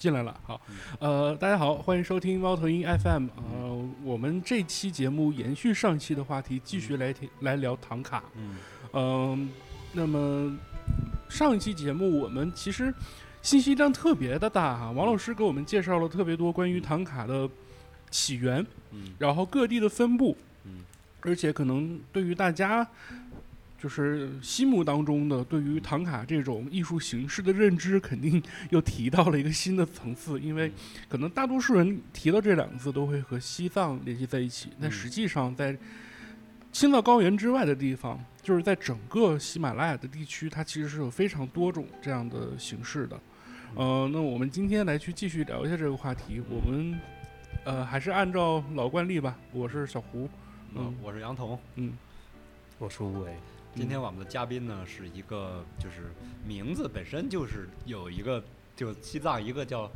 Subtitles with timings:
[0.00, 0.58] 进来了，好，
[0.98, 8.56] 呃，大家好，欢迎收听猫头鹰 FM，呃，我们这期节目延续上期的话题，继续来听来聊唐卡，嗯。
[8.94, 9.50] 嗯、
[9.92, 10.56] 那么
[11.28, 12.92] 上一期节目我们其实
[13.42, 17.46] 信息量特别的大哈，王老师给我们介绍了特别多关于唐卡的
[18.10, 19.12] 起源，嗯。
[19.18, 20.80] 然后各地的分布，嗯。
[21.20, 22.88] 而且可能对于大家
[23.80, 30.38] 就是心目当中的对于唐卡这种艺术形式的认知，肯定又提到了一个新的层次。
[30.38, 30.70] 因为
[31.08, 35.74] 可能大多数人提到这两个字都会和西藏联系在一起，但嗯实际上在
[36.70, 43.18] 青藏高原之外的地方，就是在整个喜马拉雅的地区，它其实是有非常多种这样的形式的。
[43.74, 46.42] 呃，那我们今天来去继续聊一下这个话题。
[46.50, 47.00] 我们
[47.64, 50.28] 呃还是按照老惯例吧，我是小胡，
[50.74, 51.58] 嗯我是杨彤。
[51.76, 51.92] 嗯，
[52.78, 53.32] 我是吴伟，
[53.74, 56.12] 今天我们的嘉宾呢是一个，就是
[56.44, 58.42] 名字本身就是有一个，
[58.74, 59.90] 就西藏一个叫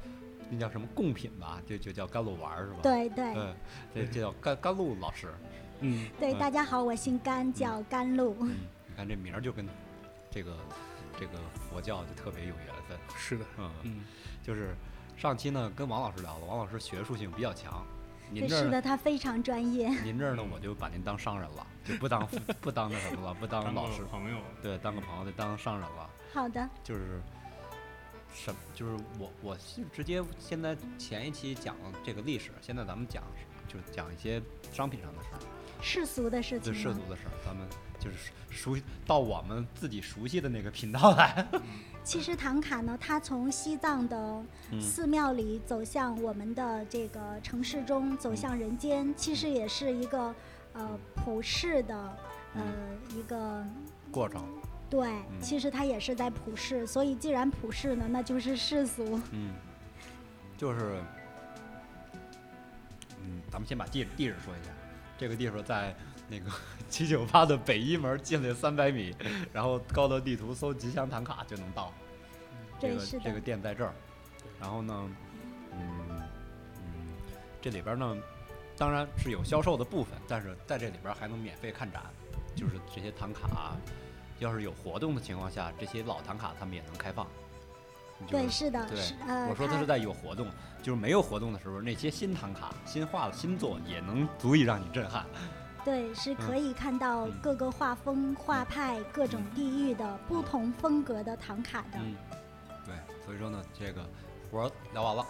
[0.49, 2.79] 那叫什么贡品吧，就就叫甘露丸儿是吧？
[2.83, 3.55] 对对嗯，
[3.95, 5.29] 这这叫甘甘露老师。
[5.81, 8.37] 嗯对，嗯大家好，我姓甘，叫甘露。
[8.41, 8.55] 嗯，
[8.87, 9.67] 你看这名儿就跟
[10.31, 10.57] 这个
[11.19, 11.33] 这个
[11.69, 12.97] 佛教就特别有缘分。
[13.17, 14.05] 是的，嗯，嗯
[14.43, 14.75] 就是
[15.17, 17.85] 上期呢跟王老师聊了，王老师学术性比较强，
[18.31, 19.89] 您，这儿是的，他非常专业。
[20.03, 22.27] 您这儿呢我就把您当商人了，就不当
[22.61, 26.11] 不当那什么了，不当当老师，朋友，对，当个朋友，就当商人了。
[26.33, 27.21] 好的，就是
[28.35, 33.23] 什么就是我我是直接现在前一期讲这个历史，现在咱们讲
[33.69, 35.39] 就讲一些商品上的事儿，
[35.81, 37.67] 世俗的事就情吗涉足的事儿，咱们
[37.99, 41.47] 就是熟到我们自己熟悉的那个频道来。
[42.05, 50.35] 其实唐卡呢，它从西藏的嗯寺庙里走向我们的这个城市中，走向人间，其实也是一个
[50.75, 52.17] 呃普世的
[52.55, 52.63] 呃
[53.17, 53.65] 一个
[54.13, 54.45] 过程，
[54.91, 56.87] 对，其实它也是在普世。
[56.87, 59.19] 所以既然普世呢，那就是世俗。
[59.33, 59.55] 嗯，
[60.59, 61.01] 就是
[63.23, 64.71] 嗯，咱们先把地地址说一下，
[65.17, 65.97] 这个地方在
[66.29, 66.51] 那个
[66.89, 69.15] 七九八的北一门进来三百米，
[69.53, 71.93] 然后高德地图搜吉祥唐卡就能到。
[72.85, 73.41] 这个这个。
[73.41, 73.93] 店在这儿，
[74.61, 75.11] 然后呢，
[75.73, 75.81] 嗯
[76.11, 77.07] 嗯，
[77.61, 78.17] 这里边呢，
[78.77, 82.03] 当然是有销售的部分，但是在这里边还能免费看展，
[82.55, 83.77] 就是这些唐卡，
[84.39, 87.27] 要是有活动的情况下，这些老唐卡他们也能开放。
[88.27, 90.47] 就是对，是的，对是呃，我说他是在有活动，
[90.83, 95.27] 就是没有活动的时候，那些新唐卡、新画的新作也能足以让你震撼。
[95.85, 101.99] 对，是可以看到嗯各个画风、画派、各种地域的不同风格的唐卡的。
[103.25, 104.05] 所以说呢，这个
[104.51, 105.25] 活儿聊完了，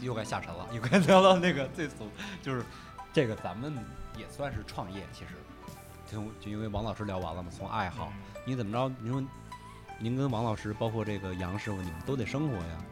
[0.00, 2.08] 又该下沉了， 又该聊到那个最俗，
[2.42, 2.64] 就是
[3.12, 3.72] 这个咱们
[4.16, 5.34] 也算是创业，其实，
[6.10, 8.12] 就就因为王老师聊完了嘛，从爱好，
[8.44, 8.94] 你怎么着？
[9.00, 9.22] 你说
[9.98, 12.84] 您跟王老师，包括这个杨师傅，你们都得生活呀。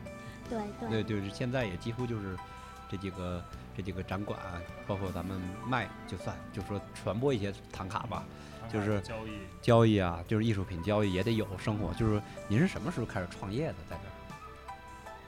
[0.49, 2.37] 对对对，就是现在也几乎就是
[2.91, 3.43] 这几个
[3.77, 4.39] 这几个展馆，
[4.87, 8.25] 包括咱们卖，就算就说传播一些唐卡吧，
[8.71, 9.31] 就是交易，
[9.63, 11.93] 交易啊，就是艺术品交易也得有生活。
[11.95, 14.14] 就是您是什么时候开始创业的，在这儿？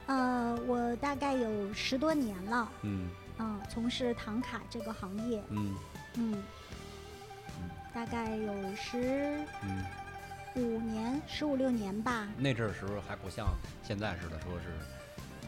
[0.07, 3.09] 呃，我大概有十多年了，嗯
[3.39, 5.75] 嗯，从事唐卡这个行业，嗯
[6.15, 6.43] 嗯，
[7.93, 9.83] 大概有十嗯，
[10.55, 12.27] 五年、十五六年吧。
[12.37, 13.47] 那阵儿时候还不像
[13.83, 14.65] 现在似的，说是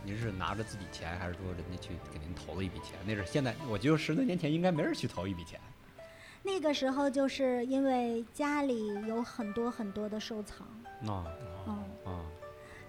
[0.03, 2.99] 您是拿着自己钱，还是说人家去给您投了一笔钱？
[3.05, 5.59] 那是现在，我觉得十多年前应该没人去投一笔钱。
[6.41, 10.65] 那个时候就是因为家里有很多很多的收藏，
[11.05, 11.25] 啊
[11.67, 11.83] 嗯啊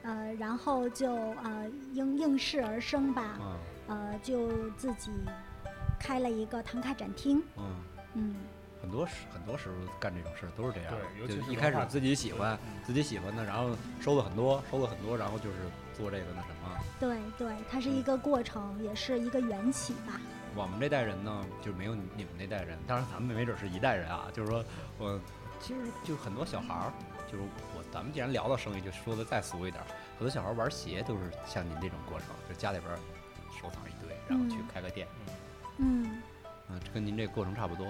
[0.02, 3.56] 呃，然后就呃应应势而生吧，啊
[3.88, 5.10] 呃，就自己
[5.98, 7.76] 开了一个唐卡展厅，嗯。
[8.14, 8.34] 嗯。
[8.82, 15.56] 很多时很多时候干这种事儿都是这样，对尤其就是一开始自己喜欢嗯自己喜欢的，然后收了很多，收了很多，然后就是
[15.94, 16.78] 做这个那什么。
[16.98, 20.18] 对对，它是一个过程，也是一个缘起吧。
[20.56, 24.28] 我们这代人呢，就没有你你们那代人，当然咱们没准是一代人啊。
[24.32, 24.64] 就是说
[24.98, 25.20] 我
[25.60, 26.92] 其实就很多小孩儿，
[27.30, 27.44] 就是
[27.76, 29.86] 我咱们既然聊到生意，就说的再俗一点儿，
[30.18, 32.98] 很多小孩玩鞋都是像您这种过程，就家里边儿
[33.50, 35.06] 收藏一堆，然后去嗯开个店，
[35.78, 36.20] 嗯，
[36.70, 37.86] 嗯，跟您这过程差不多。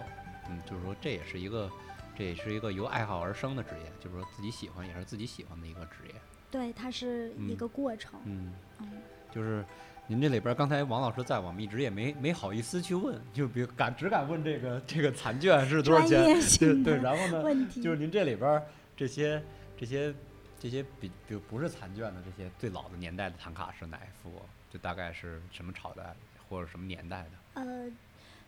[0.50, 1.70] 嗯，就是说这也是一个，
[2.16, 6.14] 这也是一个由爱好而生的职业，就是说自己喜欢也是自己喜欢的一个职业。
[6.50, 8.18] 对，它是一嗯个过程。
[8.24, 8.88] 嗯，嗯，
[9.32, 9.64] 就是
[10.08, 16.24] 您这里边儿刚才王老师在，我们一直也没没好意思去问，就比如敢只敢问这个这个残卷是多少钱？
[16.58, 18.66] 对对，然后呢，问题就是您这里边儿
[19.00, 19.42] 这些
[19.78, 20.14] 这些
[20.60, 24.30] 这些比比如不是残卷的这些最老的年代的唐卡是哪一幅？
[24.70, 26.14] 就大概是什么朝代
[26.46, 27.30] 或者什么年代的？
[27.54, 27.90] 呃，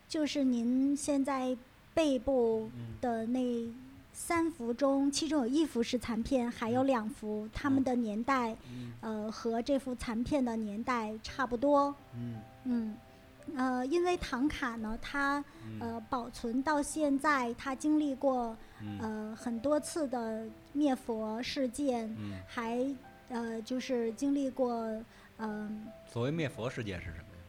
[0.07, 1.57] 就是您现在
[1.95, 3.67] 背部嗯的那
[4.13, 11.95] 三幅中，其中有一幅是残片，还有两幅，他们的年代，嗯呃，和这幅残片的年代差不多。
[12.15, 12.97] 嗯嗯，
[13.57, 15.81] 呃，因为唐卡呢，它嗯。
[15.81, 18.99] 呃保存到现在，它经历过嗯。
[19.01, 22.87] 呃很多次的灭佛事件，嗯，还
[23.29, 24.87] 呃就是经历过
[25.39, 27.43] 嗯、所谓灭佛事件是什么呀？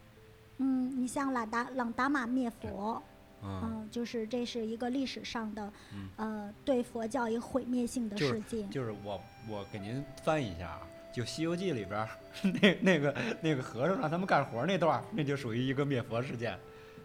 [0.57, 3.01] 嗯，你像朗达朗达玛灭佛，
[3.43, 6.09] 嗯，嗯，就是这是一个历史上的嗯。
[6.15, 8.69] 呃对佛教一个毁灭性的就是事件。
[8.71, 10.81] 就是我我给您翻译一下啊，
[11.13, 12.09] 就《西游记》里边儿
[12.41, 16.59] 那那个那个和尚让他们干活那段儿，那就属于一个灭佛事件，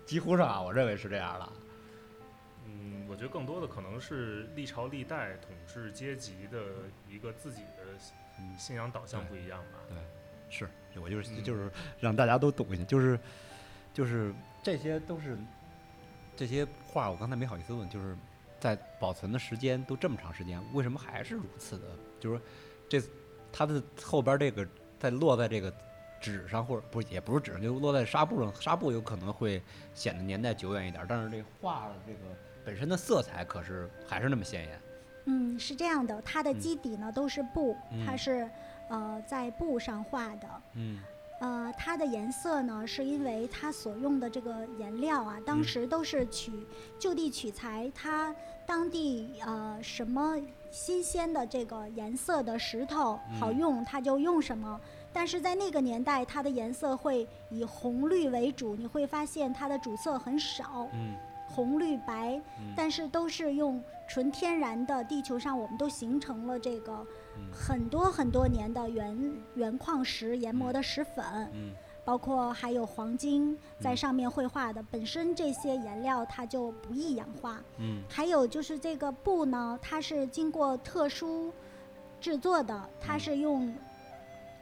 [0.07, 1.53] 几乎上啊，我认为是这样的。
[2.65, 6.59] 嗯，我觉得更多的可能是历朝历代统治阶级的
[7.09, 7.85] 一个自己的
[8.41, 9.79] 嗯信仰导向不一样吧。
[9.89, 9.97] 对
[10.51, 10.69] 是，
[10.99, 11.71] 我就是嗯就是
[12.01, 13.19] 让大家都懂一下，就是
[13.93, 15.37] 就是这些都是
[16.35, 18.17] 这些话，我刚才没好意思问，就是
[18.59, 21.87] 在保存的时间都这么长时间，为什么还是如此的？
[22.19, 22.41] 就是
[22.89, 23.03] 这
[23.59, 24.65] 它的后边这个
[25.01, 25.73] 在落在这个
[26.21, 29.61] 纸上，或者不是也不是纸上，就落在纱布上，纱布有可能会
[29.95, 32.19] 显得年代久远一点，但是这画的这个
[32.65, 34.81] 本身的色彩可是还是那么鲜艳。
[35.25, 37.77] 嗯，是这样的，它的嗯基底呢都是布，
[38.07, 38.51] 它嗯是
[38.89, 40.49] 呃在布上画的。
[40.75, 41.01] 嗯
[41.41, 45.65] 呃，它的颜色呢，是因为它所用的这个颜料啊，当嗯。
[45.65, 46.53] 时都是取
[46.99, 48.35] 就地取材，它
[48.67, 50.37] 当地呃什么
[50.71, 54.81] 新鲜的这个颜色的石头好嗯用，它就用什么。
[55.13, 61.15] 但是在那个年代，它的颜色会以红绿为主，你会发现它的主色很少，嗯。
[61.49, 62.75] 红绿白，嗯。
[62.77, 67.07] 但是都是用纯天然的，地球上我们都形成了这个嗯
[67.53, 71.73] 很多很多年的原原矿石研磨的石粉，嗯。
[72.05, 73.97] 包括还有黄金在嗯。
[73.97, 77.61] 上面绘画的，本身这些颜料它就不易氧化。
[77.79, 78.03] 嗯。
[78.09, 81.53] 还有就是这个布呢，它是经过特殊
[82.21, 83.75] 制作的，它嗯是用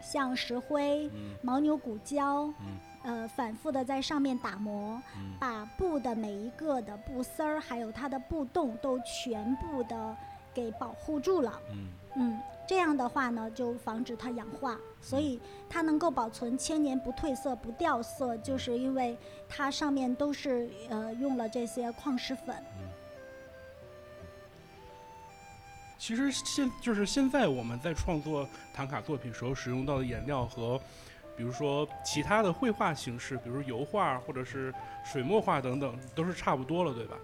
[0.03, 1.37] 像石灰、嗯。
[1.43, 2.79] 牦牛骨胶，嗯。
[3.05, 5.37] 呃，反复的在上面打磨，嗯。
[5.39, 10.17] 把布的每一个的布丝儿，还有它的布洞都全部的
[10.53, 11.61] 给保护住了。
[11.71, 11.93] 嗯。
[12.17, 19.17] 嗯，这样的话呢，就防止它氧化，所以它能够保存千年不褪色、不掉色，就是因为
[19.49, 22.57] 它上面都是呃用了这些矿石粉。
[25.99, 30.79] 其实现就是现在我们在创作唐卡作品时候使用到的颜料和，
[31.37, 34.73] 比如说其他的绘画形式，比如油画或者是
[35.05, 37.17] 水墨画等等，都是差不多了，对吧？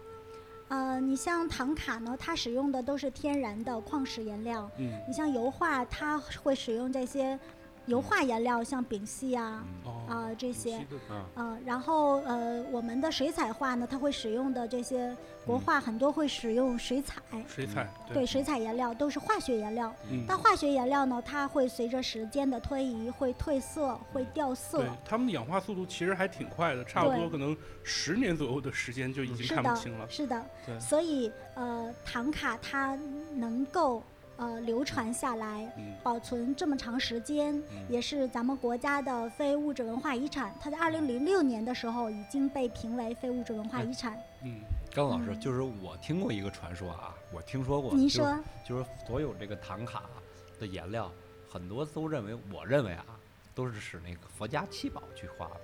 [0.73, 7.39] 呃，你像唐卡呢，它使用的都是天然的矿石颜料；嗯，你像油画，它会使用这些
[7.87, 9.65] 油画颜料，像丙烯啊
[10.09, 10.79] 啊、这些。
[10.79, 15.15] 的啊呃，然后呃，我们的水彩画呢，它会使用的这些
[15.45, 19.93] 国画很多会使用水彩，水彩，对，水彩颜料都是化学颜料。
[20.11, 24.89] 嗯，但化学颜料呢，它会随着时间的推移会褪色，会掉色对。
[25.05, 30.07] 它们的氧化速度其实还挺快的，差不多可能十年左右的时间就已经看不清了，。
[30.09, 30.45] 是的。
[30.67, 32.99] 对，所以呃，唐卡它
[33.35, 34.03] 能够
[34.43, 40.53] 呃流传下来，嗯保存这么长时间，嗯也是咱们国家的非物质文化遗产。
[40.61, 44.19] 它在二零零六年的时候已经被评为非物质文化遗产。
[44.43, 44.61] 嗯，
[44.93, 50.03] 高老师，嗯就是我听过一个传说啊，我听说过，您说，就是所有这个唐卡
[50.59, 51.09] 的颜料，
[51.49, 53.07] 很多都认为，我认为啊，
[53.55, 55.61] 都是使那个佛家七宝去画的。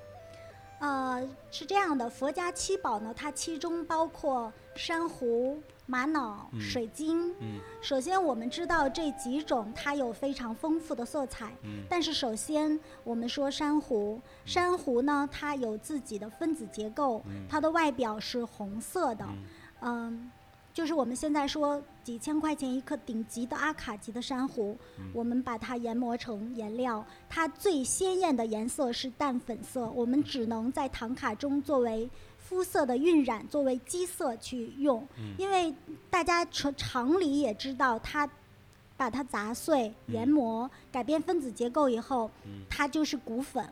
[0.80, 7.32] 呃，是这样的，佛家七宝呢，它其中包括珊瑚、玛瑙、嗯水晶。
[7.40, 7.58] 嗯。
[7.80, 11.50] 首先，我们知道这几种它有非常丰富的色彩。
[11.62, 11.82] 嗯。
[11.88, 17.46] 但是首先，我们说珊瑚，珊瑚呢，它有自己的分子结构，嗯。
[17.48, 19.24] 它的外表是红色的，
[19.80, 20.12] 嗯。
[20.12, 20.30] 嗯，
[20.74, 25.06] 就是我们现在说几千块钱一颗顶级的阿卡级的珊瑚，嗯。
[25.14, 32.10] 我们把它研磨成颜料，它最鲜艳的颜色是淡粉色，我们只能在唐卡中作为
[32.48, 35.74] 肤色的晕染，作为基色去用，嗯因为
[36.08, 38.28] 大家常常理也知道它。
[38.98, 43.64] 把它砸碎、研磨、改变分子结构以后，嗯它就是骨粉。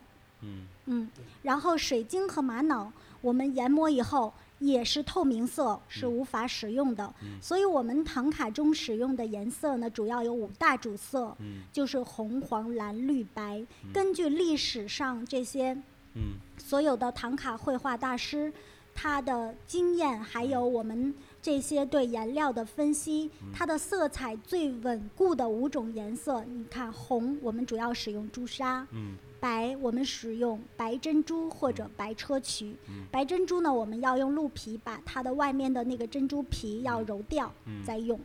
[0.42, 1.10] 嗯嗯，
[1.42, 7.12] 然后水晶和玛瑙，我们研磨以后也是透明色，是无法使用的。
[7.24, 13.66] 嗯所以，我们唐卡中使用的颜色呢，主要有五大主色，嗯就是红、黄、蓝、绿、白。
[13.92, 15.76] 根据历史上这些
[16.14, 18.52] 嗯所有的唐卡绘画大师，
[18.94, 28.86] 他的经验，还有我们这些对颜料的分析，它的色彩最稳固的五种颜色，你看红，我们主要使用朱砂。
[28.90, 29.16] 嗯。
[29.38, 32.74] 白我们使用白珍珠或者白砗磲。
[32.88, 33.04] 嗯。
[33.12, 37.84] 白珍珠呢，我们要用鹿皮把它的外面的那个珍珠皮要揉掉嗯。
[37.84, 38.18] 再用，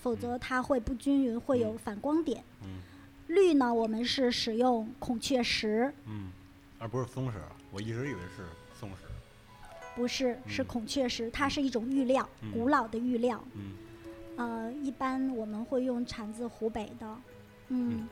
[0.00, 2.42] 否则它会不均匀，会有反光点。
[2.62, 2.78] 嗯。
[3.26, 6.30] 绿呢，我们是使用孔雀石，嗯，
[6.80, 7.38] 而不是松石，
[7.70, 9.02] 我一直以为是松石。
[9.94, 13.40] 不是是嗯孔雀石，它是一种玉料，嗯古老的玉料。
[13.54, 13.74] 嗯
[14.36, 17.06] 呃，一般我们会用产自湖北的，
[17.68, 18.08] 嗯，嗯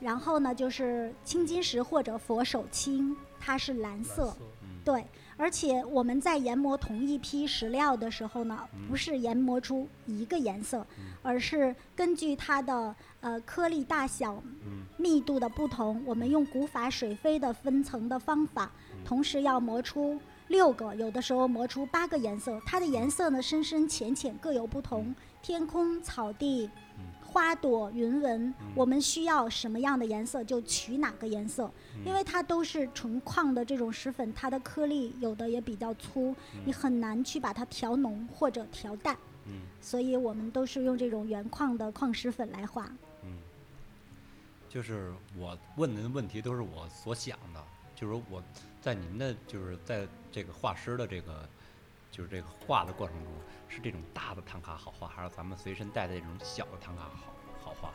[0.00, 5.04] 然后呢就是青金石或者佛手青，它是蓝蓝色，嗯，对，
[5.38, 22.60] 而且我们在研磨同一批石料的时候呢，嗯不是研磨出一个颜色，嗯而是根据它的呃颗粒大小、嗯密度的不同，我们用古法水飞的分层的方法，嗯同时要磨出六个，有的时候磨出八个颜色。
[22.66, 25.14] 它的颜色呢，深深浅浅各有不同。
[25.40, 26.70] 天空、草地嗯、
[27.30, 32.04] 花朵、云纹嗯，我们需要什么样的颜色就取哪个颜色，嗯。
[32.06, 39.14] 因为它都是纯矿的这种石粉，它的颗粒有的也比较粗，你很难去把它调浓或者调淡。
[39.44, 39.60] 嗯。
[39.80, 42.90] 所以我们都是用这种原矿的矿石粉来画。
[43.22, 43.36] 嗯，
[44.68, 47.62] 就是我问您的问题都是我所想的，
[47.94, 48.42] 就是我
[48.80, 51.46] 在您的就是在这个画师的这个
[52.18, 53.32] 就是这个画的过程中，
[53.68, 57.32] 是这种大的唐卡好画，还是咱们随身带的这种小的唐卡好
[57.62, 57.90] 好画？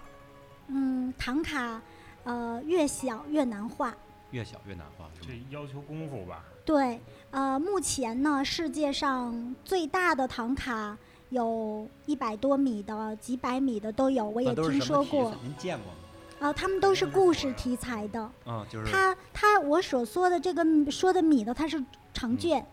[0.67, 1.81] 嗯，唐卡，
[2.23, 3.93] 呃，越小越难画。
[4.31, 5.27] 越小越难画，这？
[5.49, 6.41] 要求功夫吧？
[6.65, 7.01] 对，
[7.31, 10.97] 呃，目前呢，世界上最大的唐卡
[11.29, 15.35] 有一百多米的、几百米的都有，我也那都是听什么题材说过。
[15.43, 15.99] 您见过吗？
[16.39, 18.31] 呃，他们都是故事题材的。
[18.45, 21.77] 嗯，就是它它我所说的这个说的米的，它是
[22.13, 22.65] 长嗯卷，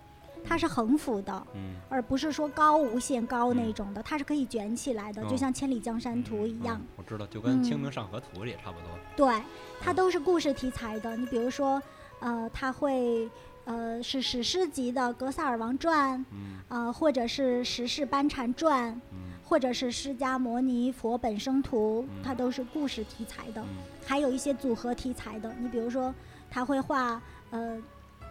[0.45, 8.89] 它是横幅的，嗯而不是说高无限高那嗯种的，它是可以卷起来的，哦就像《千里江山图》一样嗯。，我知道，就跟《清嗯明上河图》也差不多。
[9.17, 9.43] 对，
[9.81, 11.17] 它都是故事题材的。
[11.17, 11.83] 你比如说，
[12.21, 13.29] 呃，它会
[13.65, 23.61] 呃是史诗级的《格萨尔王传》，嗯呃，或者是《十世班禅传》，嗯或者是《释迦牟尼佛本生图》，嗯它都是故事题材的。
[23.63, 23.67] 嗯
[24.07, 26.13] 还有一些组合题材的，你比如说，
[26.51, 27.21] 他会画
[27.51, 27.79] 呃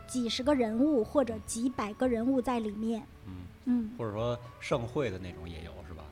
[0.09, 3.33] 几十个人物或者几百个人物在里面，嗯，
[3.65, 6.03] 嗯，或者说盛会的那种也有是吧？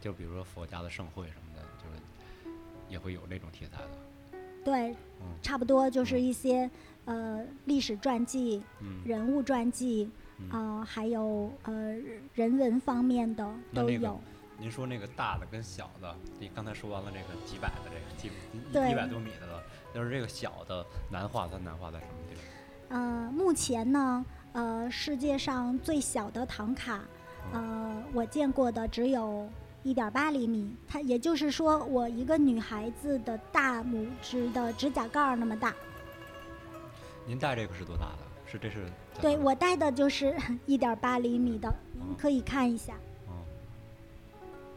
[0.00, 2.50] 就比如说佛家的盛会什么的，就是
[2.88, 4.38] 也会有那种题材的。
[4.64, 6.68] 对，嗯差不多就是一些
[7.04, 10.50] 呃历史传记、嗯人物传记，嗯。
[10.50, 11.94] 啊、还有呃
[12.34, 14.20] 人文方面的那那个都有。
[14.60, 18.30] 您说那个大的跟小的，你刚才说完了这个几百的这个几
[18.72, 19.62] 对一百多米的了，
[19.94, 22.27] 就是这个小的难画，它难画在什么地方？
[22.88, 27.00] 呃，目前呢，呃，世界上最小的唐卡，
[27.52, 29.48] 呃，我见过的只有
[29.82, 35.74] 一点八厘米，它也就是说，我一个女孩子的大拇指的指甲盖儿那么大。
[37.26, 38.18] 您戴这个是多大的？
[38.50, 38.86] 是这是？
[39.20, 42.94] 对我戴的就是 一点八厘米的，您可以看一下。
[43.28, 43.34] 嗯，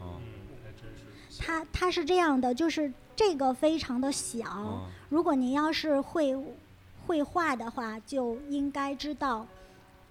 [0.02, 1.40] 嗯嗯，还真是。
[1.42, 4.44] 它它是这样的，就是这个非常的小。
[4.58, 6.34] 嗯如果您要是会
[7.12, 9.46] 绘画的话，就应该知道，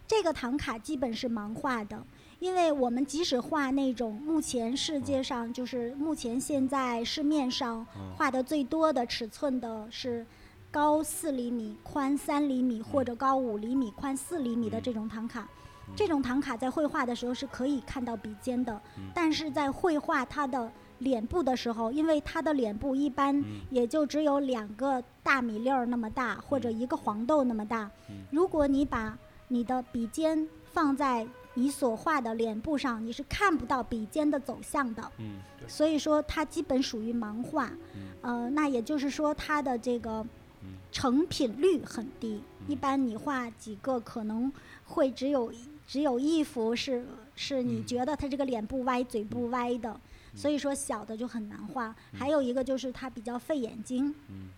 [0.08, 2.00] 这个唐卡基本是盲画的，
[2.38, 8.13] 因为我们即使画那种目前世界上就是目前现在市面上嗯。
[8.15, 10.24] 画的最多的尺寸的是
[10.70, 14.81] 高四厘米、宽三厘米或者高五厘米、宽四厘米的嗯。
[14.84, 15.50] 这种唐卡。
[15.88, 15.96] 嗯。
[15.96, 19.05] 这种唐卡在绘画的时候是可以看到笔尖的，嗯。
[19.15, 28.15] 但是在绘画它的脸部的时候，因为它的脸部一般嗯也就只有两个大米粒儿那么大，或者一个黄豆那么大嗯。
[28.31, 29.17] 如果你把
[29.48, 35.12] 你的笔尖放在你所画的脸部上，你是看不到笔尖的走向的。
[35.17, 40.25] 嗯所以说它基本属于盲画，嗯呃，那也就是说它的这个
[40.63, 42.41] 嗯成品率很低。
[42.67, 44.51] 一嗯般你画几个可能
[44.86, 45.51] 会只有
[45.88, 47.05] 只有一幅是
[47.36, 50.00] 是你嗯觉得他这个脸部歪、嘴部歪的，
[50.35, 51.95] 所以说小的就很难画。
[52.13, 54.13] 还有一个就是它比较费眼睛。
[54.29, 54.50] 嗯。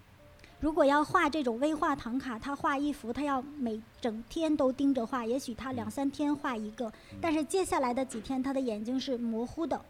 [0.60, 6.90] 如果要画这种微画唐卡，他画一幅，他要每整天都盯着画，也许他两三天画一个，
[7.20, 9.82] 但是接下来的几天他的眼睛是模糊的，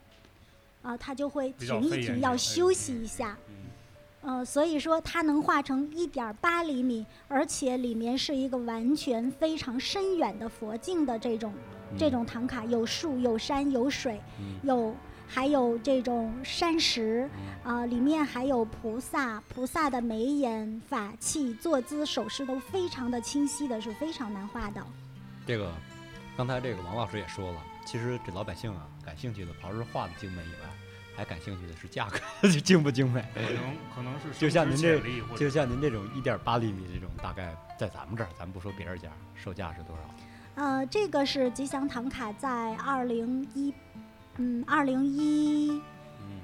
[0.82, 3.38] 啊，他就会停一停，要休息一下。
[3.48, 3.56] 嗯。
[4.24, 11.54] 呃，所以说它能画成一点八厘米，而且里面是一个完全非常深远的佛境的这种、
[12.00, 14.58] 这种唐卡，有树有山有水，嗯。
[14.63, 14.96] 有
[15.27, 17.30] 还有这种山石，
[17.65, 24.82] 嗯啊、里面还有菩萨，菩萨的眉眼、法器、坐姿、手势都非常的清晰的，是非常难画的。
[25.46, 25.72] 这个
[26.38, 30.70] 刚才这个王老师也说了，其实这老百姓啊，感兴趣的，刨除画的精美以外，
[31.15, 32.20] 还感兴趣的是价格，
[32.63, 33.25] 精不精美。
[33.34, 35.01] 可能可能是就像您这
[35.36, 40.03] 就像您这种一点八厘米这种，大概在咱们这儿，咱不说别人家，售价是多少？
[40.56, 43.74] 呃，这个是吉祥唐卡在二零一，
[44.38, 45.72] 嗯，二零一
[46.20, 46.42] 嗯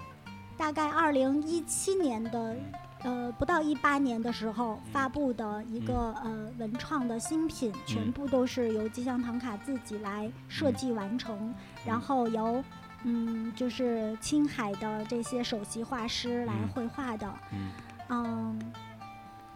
[0.57, 2.55] 大概二零一七年的，
[3.03, 11.53] 呃，不到一八年的时候发布的一个、呃文创的新品，全嗯部都是由吉祥唐卡自己来设计完成，
[11.85, 12.63] 然后由
[13.03, 16.67] 嗯就是青海的这些首席画师来嗯。
[16.69, 17.33] 绘画的。
[17.53, 17.71] 嗯。
[18.09, 18.59] 嗯，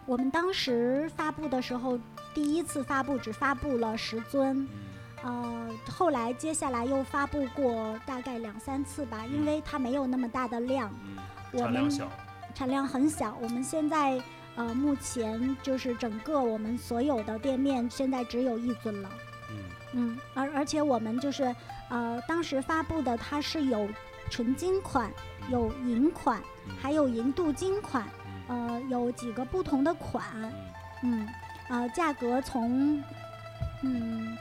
[0.05, 1.99] 我们当时发布的时候，
[2.33, 4.67] 第一次发布只发布了十尊，嗯
[5.23, 11.17] 呃，后来接下来又发布过大概两三次吧，因为它没有那么大的量，嗯
[11.53, 12.11] 我们产量小，
[12.53, 13.37] 产量很小。
[13.41, 14.21] 我们现在
[14.55, 19.09] 呃，目前就是整个我们所有的店面现在只有一尊了，
[19.49, 19.57] 嗯。
[19.93, 21.55] 嗯，而而且我们就是
[21.89, 23.87] 呃，当时发布的它是有
[24.29, 25.09] 纯金款、
[25.49, 28.03] 有银款，嗯还有银镀金款，
[28.49, 28.67] 嗯。
[28.67, 30.23] 呃，有几个不同的款，
[31.01, 31.25] 嗯。
[31.25, 31.29] 嗯，
[31.69, 33.01] 呃，价格从
[33.83, 34.37] 嗯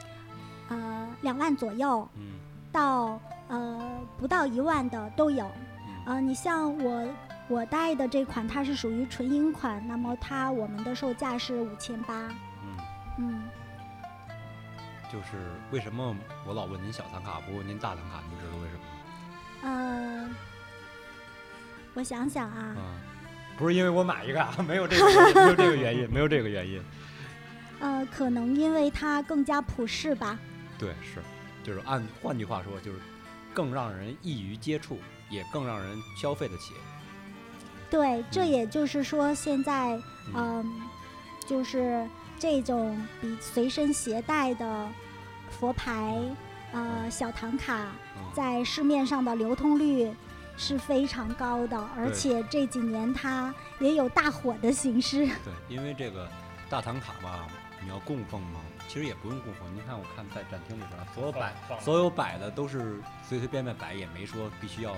[0.69, 2.39] 呃两万左右嗯
[2.71, 5.45] 到呃不到一万的都有。
[5.45, 7.07] 嗯呃，你像我
[7.47, 12.13] 我戴的这款，它是属于纯银款，那么它我们的售价是五千八。
[12.61, 12.77] 嗯，
[13.19, 13.43] 嗯，
[15.11, 16.13] 就是为什么
[16.45, 18.21] 我老问您小唐卡，不问您大唐卡？
[18.29, 18.89] 您知道为什么吗？
[19.63, 20.29] 呃，
[21.93, 22.83] 我想想啊，嗯，
[23.57, 25.05] 不是因为我买一个，啊，没有这个
[25.35, 26.81] 没有这个原因，没有这个原因。
[27.79, 30.37] 呃，可能因为它更加普适吧。
[30.77, 31.21] 对，是，
[31.63, 32.99] 就是按换句话说，就是
[33.53, 34.99] 更让人易于接触，
[35.29, 36.73] 也更让人消费得起。
[37.89, 39.95] 对，这嗯也就是说，现在
[40.33, 40.81] 嗯嗯，
[41.45, 42.07] 就是
[42.39, 44.89] 这种比随身携带的
[45.51, 46.19] 佛牌、
[46.71, 47.85] 呃小唐卡，
[48.17, 50.11] 嗯在市面上的流通率
[50.57, 55.25] 是非常高的，而且这几年它也有大火的形式。
[55.25, 56.27] 对，因为这个
[56.69, 57.47] 大唐卡吧，
[57.79, 59.73] 你要供奉嘛，其实也不用供奉。
[59.73, 64.93] 您看，我看在展厅里边，所有摆所有摆的都是随随便便摆，也没说必须要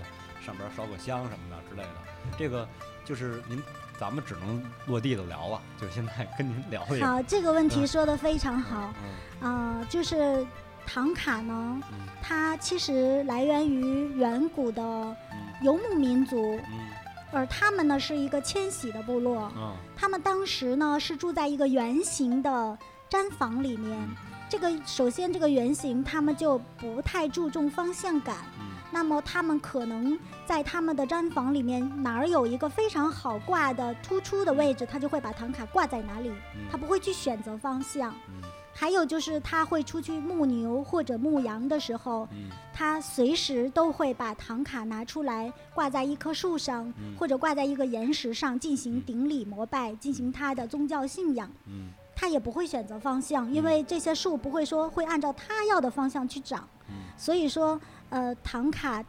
[0.46, 1.90] 上边烧个香什么的之类的。
[2.38, 2.68] 这个
[3.06, 3.62] 就是您，
[4.00, 5.62] 咱们只能落地的聊了。
[5.80, 8.94] 就现在跟您聊一下，好，这个问题嗯说的非常好
[9.42, 10.46] 嗯啊、就是
[10.86, 16.90] 唐卡呢，嗯它其实来源于远古的嗯游牧民族，嗯
[17.32, 19.52] 而他们呢是一个迁徙的部落。
[19.56, 22.78] 嗯他们当时呢是住在一个圆形的
[23.16, 23.98] 毡房里面。
[23.98, 24.16] 嗯
[24.48, 28.38] 这个首先这个原型，他们就不太注重方向感。
[28.60, 38.14] 嗯那么他们可能在他们的毡房里面哪儿有一个非常好挂的突出的位置，他就会把唐卡挂在哪里，嗯他不会去选择方向。
[38.30, 38.42] 嗯
[38.78, 51.50] 还有就是他会出去牧牛或者牧羊的时候，嗯他随时都会把唐卡拿出来挂在一棵树上，嗯或者挂在一个岩石上进行嗯顶礼膜拜，进行他的宗教信仰。
[51.66, 56.68] 嗯他也不会选择方向，因为这些树不会说会按照他要的方向去长。
[56.90, 59.04] 嗯所以说，呃，唐卡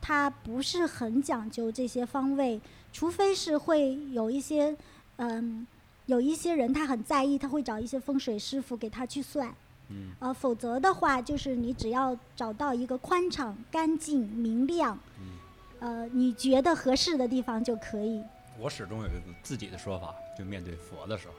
[0.00, 2.60] 它不是很讲究这些方位，
[2.92, 4.76] 除非是会有一些，
[5.16, 5.66] 嗯，
[6.06, 9.54] 有一些人他很在意，他会找一些风水师傅给他去算。
[9.88, 15.38] 嗯呃，否则的话，就是你只要找到一个宽敞、干净、明亮，嗯。
[15.78, 18.22] 呃，你觉得合适的地方就可以。
[18.58, 21.34] 我始终有一个自己的说法，就面对佛的时候，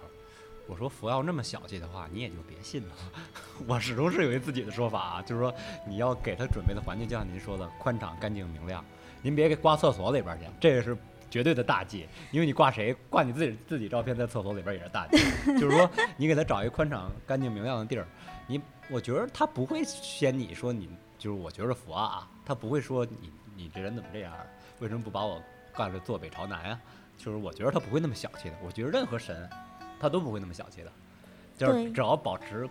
[0.68, 2.94] 我说佛要那么小气的话，你也就别信了。
[3.68, 5.54] 我始终是有一自己的说法啊，就是说
[5.86, 8.84] 你要给他准备的环境，就像您说的，宽敞、干净、明亮。
[9.22, 10.98] 您别给挂厕所里边去，这个是
[11.30, 15.18] 绝对的大忌，因为你挂谁，挂你自己自己照片在厕所里边也是大忌。
[15.60, 18.08] 就是说，你给他找一个宽敞、干净、明亮的地儿，
[18.48, 24.34] 你我觉得他不会嫌你说你就是我觉得佛啊，他不会说你你这人怎么这样，
[24.80, 25.42] 为什么不把我
[25.74, 26.80] 干着坐北朝南啊？
[27.18, 29.50] 就是我觉得他不会那么小气的，我觉得任何神
[30.04, 30.92] 他都不会那么小气的，
[31.58, 32.70] 就是只要保持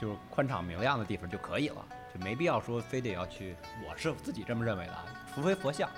[0.00, 5.90] 就是宽敞明亮的地方就可以了，就没必要说非得要去，我是自己这么认为的啊，除非佛像，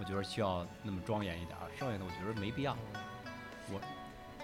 [0.00, 2.76] 我觉得需要那么庄严一点，剩下的我觉得没必要。
[3.72, 3.80] 我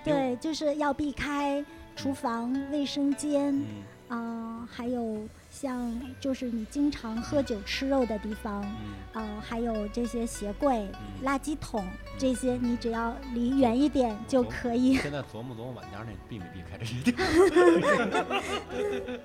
[0.04, 1.64] 对，就是要避开
[1.96, 3.82] 厨房、卫生间，嗯。
[4.08, 11.84] 啊、还有像就是你经常喝酒吃肉的地方，嗯呃，还有这些鞋柜、嗯垃圾桶
[12.16, 14.96] 这些，你只要离远一点就可以。
[14.96, 17.26] 现在琢磨琢磨晚家那避没避开这些地方。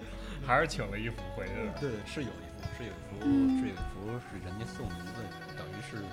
[0.46, 1.80] 还是请了一幅回来的。
[1.80, 5.24] 对，是有一幅，是有一幅，嗯是有一幅是人家送您的，
[5.58, 6.04] 等于是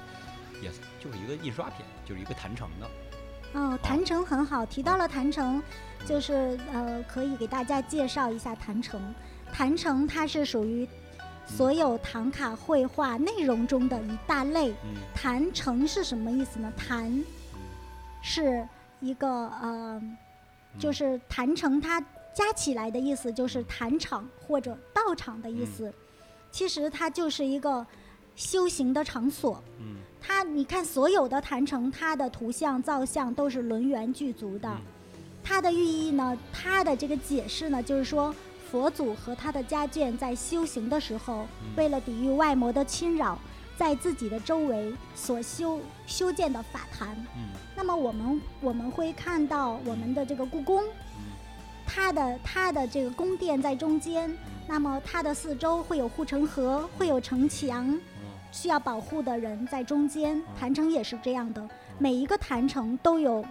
[0.62, 0.70] 也
[1.00, 2.86] 就是一个印刷品，就是一个坛城的。
[3.58, 9.00] 哦，坛城很好，提到了坛城，嗯就是呃，可以给大家介绍一下坛城。
[9.52, 10.88] 坛城它是属于
[11.46, 14.70] 所有唐卡绘画内容中的一大类。
[14.84, 16.72] 嗯坛城是什么意思呢？
[16.76, 17.24] 坛嗯
[18.22, 18.66] 是
[19.00, 20.00] 一个呃，
[20.78, 22.00] 就嗯是坛城，它
[22.32, 25.92] 加起来的意思就是坛场或者道场的意思。
[26.50, 27.86] 其实它就是一个
[28.34, 29.62] 修行的场所。
[29.78, 34.68] 嗯它你看所有的坛城，它的图像造像都是轮圆具足的。
[34.68, 34.80] 嗯
[35.42, 38.34] 它的寓意呢，它的这个解释呢，就是说
[38.70, 41.74] 佛祖和他的家眷在修行的时候，嗯。
[41.76, 43.36] 为了抵御外魔的侵扰，
[43.76, 47.16] 在自己的周围所修修建的法坛。
[47.34, 47.48] 嗯。
[47.74, 50.84] 那么我们我们会看到我们的这个故宫，
[51.18, 51.24] 嗯。
[51.86, 54.32] 它的它的这个宫殿在中间，
[54.68, 58.00] 那么它的四周会有护城河，会有城墙，嗯。
[58.52, 60.38] 需要保护的人在中间。
[60.38, 60.44] 嗯。
[60.56, 63.44] 坛城也是这样的，每一个坛城都有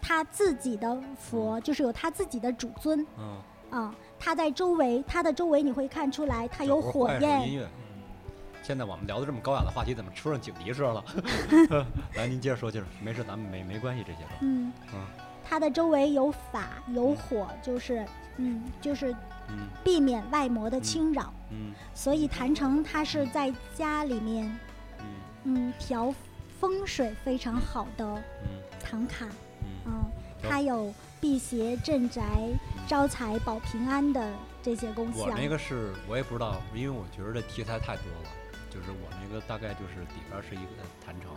[0.00, 3.04] 他自己的佛，就是有他自己的主尊。
[3.18, 3.40] 嗯，
[3.70, 3.94] 啊。
[4.20, 7.62] 他在周围，它的周围你会看出来，它有火换一首音焰。
[7.62, 7.68] 乐。
[8.62, 11.02] 现在我们聊的这么高雅的话题，怎么出上警笛声了？
[12.14, 14.28] 来，您接着说，接着，没事，咱们没没关系这些个。
[14.42, 15.00] 嗯嗯，
[15.42, 18.04] 它的周围有法有火，就是
[18.36, 19.10] 嗯，就是
[19.48, 21.32] 嗯避免外魔的侵扰。
[21.50, 24.46] 嗯所以坛城它是在家里面，
[24.98, 25.06] 嗯
[25.44, 26.14] 嗯，调
[26.60, 29.24] 风水非常好的嗯唐卡。
[29.62, 30.04] 嗯嗯，
[30.42, 32.22] 它有辟邪镇宅、
[32.88, 35.24] 招财保平安的这些功效。
[35.24, 38.30] 我那个是我也不知道，因为我觉得这题材太多了。
[38.70, 41.30] 就是我那个大概就是底边是一个坛城，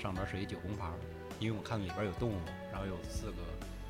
[0.00, 0.94] 上边是一九宫牌儿，
[1.40, 2.38] 因为我看里边有动物，
[2.72, 3.42] 然后有四个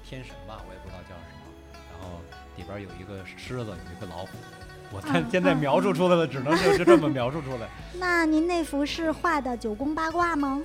[0.02, 2.20] 天神吧，我也不知道叫什么，然后
[2.56, 4.30] 里边有一个狮子，有一个老虎。
[4.90, 7.68] 我嗯现现在嗯描述出来了，只能就就这么描述出来。
[8.00, 10.62] 那您那幅是画的九宫八卦吗？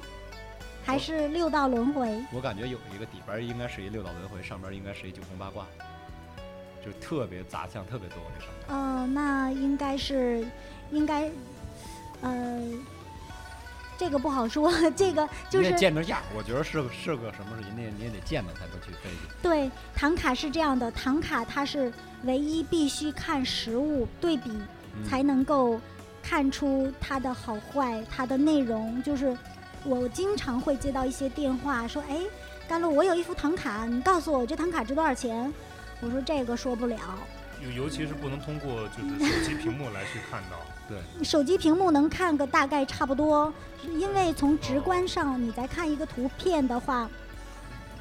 [0.83, 2.09] 还是六道轮回？
[2.31, 5.65] 我感觉有一个底边应该是一六道轮回，上边应该是一九宫八卦，
[6.83, 8.65] 就特别杂项特别多那上面。
[8.69, 10.45] 嗯、那应该是，
[10.91, 11.29] 应该，
[12.21, 12.61] 呃，
[13.97, 14.71] 这个不好说。
[14.95, 19.19] 这个就是见着样，我觉得是个是个什么事，你得你也得见了才能去分析。
[19.41, 24.49] 对唐卡是这样的，唐卡它是唯一必须看实物对比
[24.95, 25.79] 嗯才能够
[26.23, 29.01] 看出它的好坏，它的内容。
[29.03, 29.37] 就是
[29.83, 32.19] 我经常会接到一些电话说，哎，
[32.67, 35.51] 甘露，我有一幅唐卡，你告诉我这唐卡值多少钱？
[36.01, 36.97] 我说这个说不了，
[37.63, 40.57] 尤尤其是不能通过就是手机屏幕来去看到。
[40.87, 47.09] 对，手机屏幕能看个大概差不多，因为从直观上你再看一个图片的话，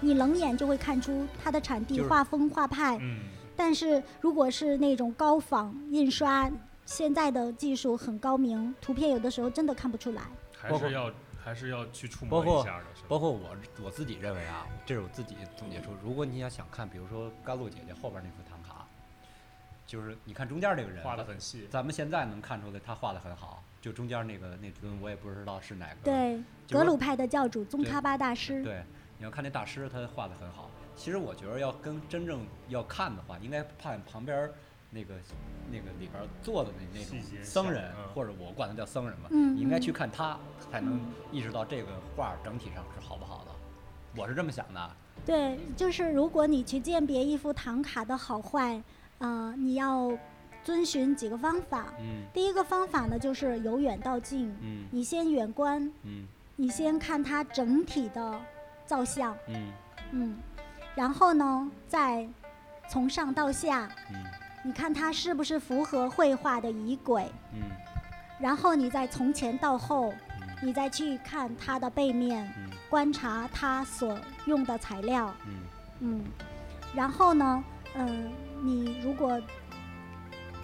[0.00, 2.98] 你冷眼就会看出它的产地、画风、画派。
[3.00, 3.20] 嗯，
[3.56, 6.50] 但是如果是那种高仿印刷，
[6.84, 10.22] 现在的技术很高明，图片有的时候真的看不出来。
[10.58, 11.10] 还是要
[11.42, 13.07] 还是要去触包括摸一下的，是吧？
[13.09, 18.87] 包括我我自己认为啊，这是我自己总结出，如果你要想看，比如说甘露姐姐后边那幅唐卡，
[19.87, 21.66] 就是你看中间这个人画的很细。
[21.70, 25.96] 咱们现在能看出来他画的很好，就中间那个那尊我也不知道是哪个。
[26.05, 28.85] 对，格鲁派的教主宗喀巴大师，对，
[29.18, 30.70] 你要看那大师他画的很好。
[30.94, 34.53] 其实我觉得要跟真正要看的话，应该看旁边儿
[34.90, 35.14] 那个
[35.70, 41.00] 那个里边儿坐的那那种僧人，嗯或者我管他叫僧人吧，嗯你应该嗯去看他，才能
[41.31, 43.50] 意识到这个画整体上是好不好的。
[44.16, 44.90] 我是这么想的。
[45.24, 48.83] 对，就是如果你去鉴别一幅唐卡的好坏，
[49.18, 50.11] 呃，你要
[50.64, 51.92] 遵循几个方法。
[52.00, 56.26] 嗯第一个方法呢，就是由远到近，嗯你先远观，嗯
[56.57, 58.40] 你先看它整体的
[58.87, 59.72] 造像，嗯
[60.12, 60.37] 嗯，
[60.96, 62.29] 然后呢，再
[62.88, 64.16] 从上到下，嗯
[64.62, 67.62] 你看它是不是符合绘画的仪轨，嗯。
[68.38, 70.48] 然后你再从前到后，嗯。
[70.62, 72.70] 你再去看它的背面，嗯。
[72.88, 75.54] 观察它所用的材料，嗯。
[76.00, 76.24] 嗯，
[76.94, 77.62] 然后呢，
[77.94, 78.30] 嗯、
[78.62, 79.40] 你如果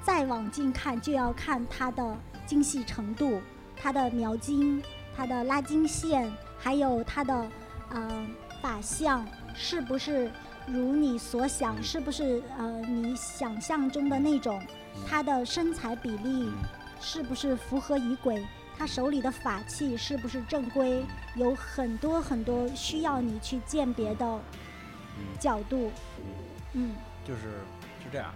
[0.03, 3.43] 再往近看，就要看它的精细程度，
[3.77, 4.83] 它的描金、
[5.15, 7.47] 它的拉金线，还有它的
[7.91, 8.29] 嗯
[8.63, 10.31] 法相是不是
[10.67, 11.83] 如你所想，嗯。
[11.83, 14.61] 是不是呃你想象中的那种，
[15.09, 16.55] 他的身材比例嗯。
[17.01, 18.45] 是不是符合仪轨？
[18.79, 21.05] 他手里的法器是不是正规？
[21.35, 24.27] 有很多很多需要你去鉴别的
[25.19, 25.39] 嗯。
[25.39, 25.91] 角度。
[26.19, 26.25] 嗯，
[26.73, 26.97] 嗯。
[27.25, 27.43] 就是
[28.03, 28.33] 是这样。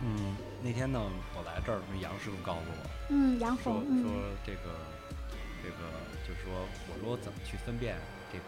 [0.00, 1.00] 嗯，那天呢，
[1.36, 4.02] 我来这儿，那杨师傅告诉我，嗯，杨说，嗯。
[4.02, 4.12] 说
[4.46, 4.60] 这个
[5.64, 5.76] 这个，
[6.26, 6.52] 就是说
[6.88, 7.96] 我说怎么去分辨
[8.32, 8.44] 这个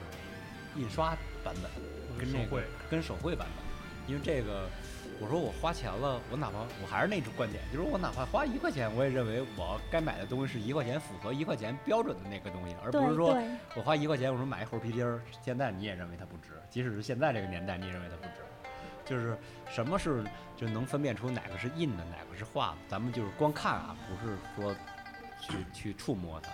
[0.77, 1.11] 印刷
[1.45, 1.71] 版本
[2.19, 4.69] 跟这个手绘跟手绘版本，因为这个
[5.21, 13.37] 我说我花钱了，我哪怕我还是那种观点，就是我哪怕花一块钱，我也认为我该买的东西是一块钱符合一块钱标准的那个东西，而不是说，
[13.77, 18.41] 我花一块钱，我说买一猴皮筋儿，现在你也认为它不值，即使是现在这个年代，你也认为它不值。
[19.05, 19.37] 就是
[19.69, 20.25] 什么是
[20.57, 22.77] 就能分辨出哪个是印的，哪个是画的？
[22.89, 24.73] 咱们就是光看啊，不是说
[25.41, 26.53] 去去触摸它。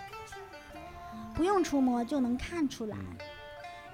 [1.35, 3.05] 不用触摸就能看出来，嗯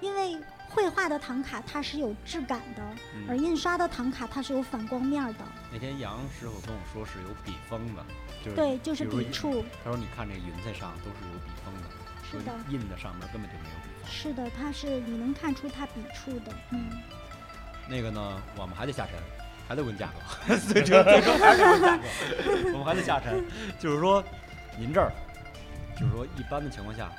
[0.04, 0.38] 因为
[0.68, 2.82] 绘画的唐卡它是有质感的，
[3.26, 5.38] 而嗯，印刷的唐卡它是有反光面儿的。
[5.72, 8.04] 那天杨师傅跟我说是有笔锋的，
[8.44, 9.64] 就是对，就是笔触。
[9.82, 11.88] 他说你看这云彩上都是有笔锋的，
[12.30, 14.10] 是的，印的上面根本就没有笔锋。
[14.10, 16.52] 是的，它是你能看出它笔触的。
[16.70, 16.90] 嗯，
[17.88, 19.14] 那个呢，我们还得下沉，
[19.66, 20.10] 还得问价
[20.46, 22.02] 格，最终最终还是得问价格，
[22.76, 23.42] 我们还得下沉。
[23.78, 24.22] 就是说，
[24.76, 25.10] 您这儿，
[25.98, 27.10] 就是说一般的情况下，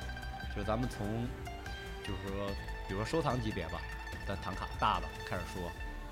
[0.54, 1.26] 就是咱们从，
[2.04, 2.46] 就是说，
[2.88, 3.80] 比如说收藏级别吧
[4.26, 5.62] 的唐卡大的开始说，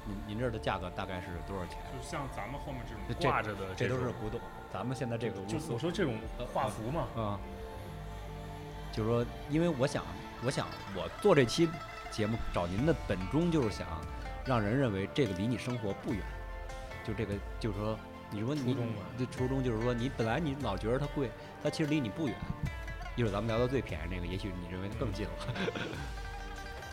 [0.07, 1.79] 您您这儿的价格大概是多少钱？
[1.93, 4.41] 就像咱们后面这这种挂着的这都是古董，
[4.73, 6.19] 咱们现在这个就无所我说这种
[6.53, 7.39] 画幅嘛，啊，
[8.93, 10.05] 就是说，因为我想，
[10.45, 11.69] 我想我做这期
[12.11, 13.87] 节目找您的本衷就是想
[14.45, 16.23] 让人认为这个离你生活不远，
[17.05, 17.99] 就这个就是说，
[18.31, 21.31] 你说你初衷吧这初衷就是说，你本来你老觉得它贵，
[21.63, 22.37] 它其实离你不远。
[23.17, 25.33] 一会儿咱们聊到最便宜那个，也许你认为它更近了。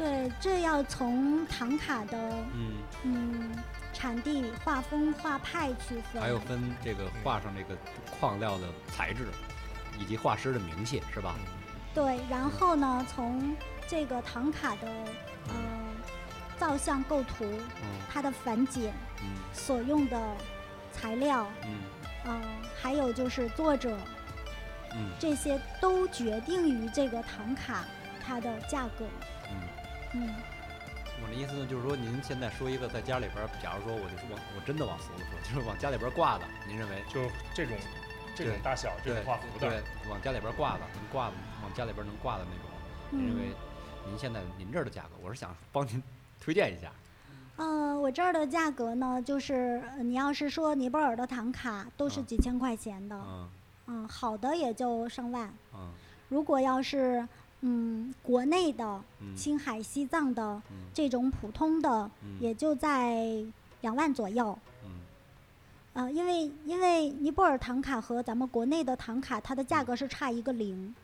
[0.02, 2.18] 对，这要从唐卡的
[2.56, 3.52] 嗯，嗯
[3.94, 6.20] 产地、画风、画派区分。
[6.20, 7.80] 还有分这个画上这个
[8.20, 9.28] 矿料的材质，
[10.00, 11.36] 以及画师的名气，是吧？
[11.94, 13.56] 对，然后呢，从
[13.88, 14.88] 这个唐卡的
[15.50, 15.54] 呃
[16.58, 20.20] 造像构图，嗯它的繁简嗯所用的
[20.92, 21.78] 材料，嗯
[22.26, 22.42] 呃，
[22.82, 23.96] 还有就是作者，
[24.96, 27.86] 嗯这些都决定于这个唐卡
[28.26, 29.06] 它的价格。
[30.14, 30.28] 嗯。
[30.28, 30.36] 嗯，
[31.24, 37.22] 我的意思呢，就是说，您现在说一个在家里边儿，假如说我就是往我真的往俗了说，就是往家里边挂的，您认为就
[37.54, 37.76] 这种
[38.36, 42.70] 这种大小、这种画幅对的，，往家里边挂的，能挂的，往家里边能挂的那种，
[43.12, 46.02] 您认为嗯您现在您这儿的价格，我是想帮您
[46.42, 46.92] 推荐一下。
[47.58, 53.50] 呃，我这儿的价格呢，就是呃你要是说尼泊尔的唐卡，都是嗯几千块钱的，嗯
[53.88, 55.54] 嗯，好的也就上万。
[55.76, 55.92] 嗯
[56.30, 57.28] 如果要是
[57.62, 63.44] 嗯国内的嗯青海、西藏的嗯这种普通的，嗯也就在
[63.82, 64.58] 两万左右。
[64.84, 64.90] 嗯
[65.94, 70.96] 呃，因为因为尼泊尔唐卡和咱们国内的唐卡，它的价格是差一个零。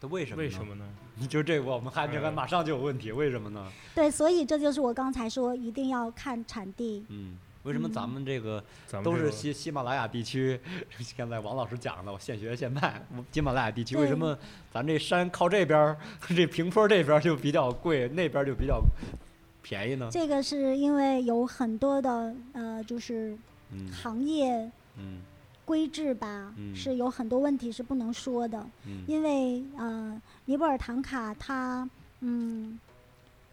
[0.00, 0.42] 那为什么？
[0.42, 0.64] 为什？
[0.64, 0.84] 么呢？
[1.28, 3.70] 就这个，我们还这个嗯马上就有问题，为什么呢？
[3.94, 7.04] 对，所以这就是我刚才说一定要看产地。
[7.08, 8.62] 嗯，为什么咱嗯们这个
[9.04, 10.58] 都是喜喜马拉雅地区？
[10.98, 13.00] 现在王老师讲的，我现学现卖。
[13.30, 14.36] 喜马拉雅地区为什么
[14.72, 15.96] 咱这山靠这边儿，
[16.34, 18.82] 这平坡这边儿就比较贵，那边儿就比较
[19.62, 20.08] 便宜呢？
[20.10, 23.36] 这个是因为有很多的呃，就是
[23.70, 25.20] 嗯行业嗯
[25.64, 28.58] 规制吧，嗯是有很多问题是不能说的。
[28.86, 31.88] 嗯因为呃，尼泊尔唐卡它
[32.20, 32.76] 嗯，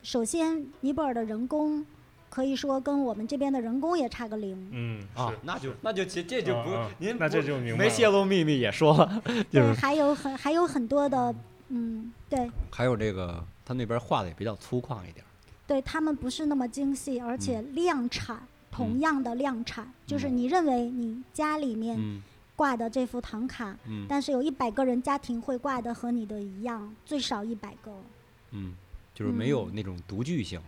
[0.01, 1.85] 首先尼泊尔的人工
[2.29, 4.69] 可以说跟我们这边的人工也差个零。
[4.71, 7.89] 嗯啊是，那就那就这这就不啊啊您那这就明白了。
[7.89, 11.33] 没泄露秘密也说了，就对，是还有很还有很多的
[11.69, 12.49] 嗯，对。
[12.71, 15.29] 还有这个他那边画的也比较粗犷一点儿。
[15.67, 18.39] 对，他们不是那么精细，而且量产。
[18.71, 22.21] 同样的量产，就是嗯你认为你家里面嗯。
[22.55, 24.05] 挂的这幅唐卡，嗯。
[24.07, 27.91] 但是有一百个人家庭会挂的和你的一样，最少一百个。
[28.51, 28.73] 嗯，
[29.13, 29.71] 就是没有嗯。
[29.73, 30.61] 那种独具性，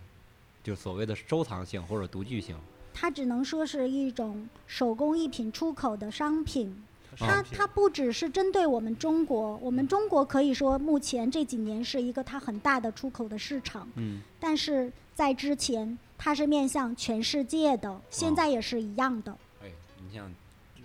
[0.62, 2.56] 就所谓的收藏性或者独具性。
[2.94, 6.82] 它只能说是一种手工艺品出口的商品。
[7.18, 19.36] 它它不只是针对我们中国，我们中国可以说目前这几年是一个它很大的出口的市场，嗯但是在之前它是面向全世界的，现哦在也是一样的。
[19.62, 19.70] 哎，
[20.02, 20.32] 你像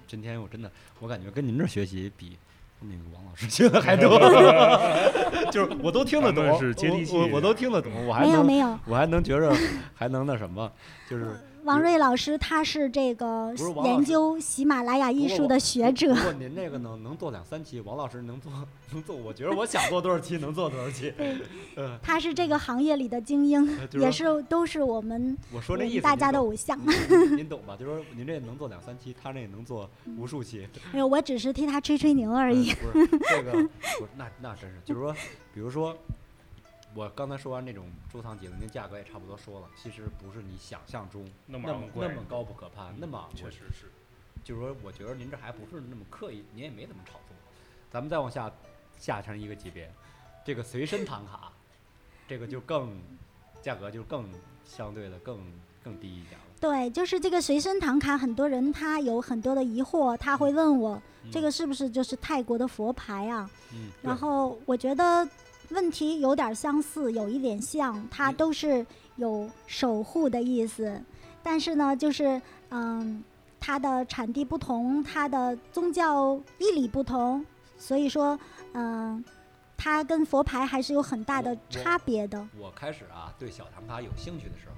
[0.06, 2.38] 今天我真的，我感觉跟您这儿学习比
[2.82, 4.18] 那个王老师学的还多
[5.52, 9.52] 就是我都听得懂，是接地气我我我都听得懂，我还能没有没有，我还能觉着
[9.96, 10.70] 还能那什么，
[11.10, 11.26] 就是
[11.68, 13.54] 王瑞老师他是这个
[13.84, 18.50] 研究喜马拉雅艺术的学者不，过您这个能能做两三期，王老师能做
[18.94, 21.12] 能做，我觉得我想做多少期能做多少期。
[21.18, 21.36] 对，
[21.76, 26.80] 嗯，他是这个行业里的精英，就是也是都是我们我说这意思，大家的偶像。
[26.86, 27.76] 您您懂吧？
[27.78, 30.66] 就是说您这能做两三期，他那能做无数期。
[30.94, 32.74] 没有，我只是替他吹吹牛而嗯已。
[32.76, 35.14] 不是这个，不是那那真是，就是说，
[35.54, 35.94] 比如说，
[36.96, 43.30] 我刚才说完那种收藏级的，那价格也差不多说了，其实不是你想象中那那么那么高不可攀，那么。
[43.36, 43.86] 确实是。
[44.44, 47.36] 就是说，我觉得您这还不是那么刻意，您也没怎么炒作。
[47.92, 48.50] 咱们再往下
[48.98, 49.92] 下沉一个级别，
[50.46, 51.52] 这个随身唐卡，
[52.28, 52.98] 这个就更
[53.62, 54.26] 价格就更
[54.66, 55.40] 相对的更
[55.84, 56.46] 更低一点了。
[56.62, 63.50] 对，就是这个随身唐卡，很多人他有很多的疑惑，他会问我这个是不是就是泰国的佛牌啊？
[63.74, 65.28] 嗯，然后我觉得
[65.70, 71.02] 问题有点相似，有一点像，它嗯都是有守护的意思。
[71.44, 73.24] 但是呢，就是嗯，
[73.60, 77.46] 它的产地不同，它的宗教义理不同，
[77.78, 78.38] 所以说
[78.74, 79.24] 嗯，
[79.76, 82.48] 它跟佛牌还是有很大的差别的。
[82.58, 84.77] 我开始啊对小唐卡有兴趣的时候，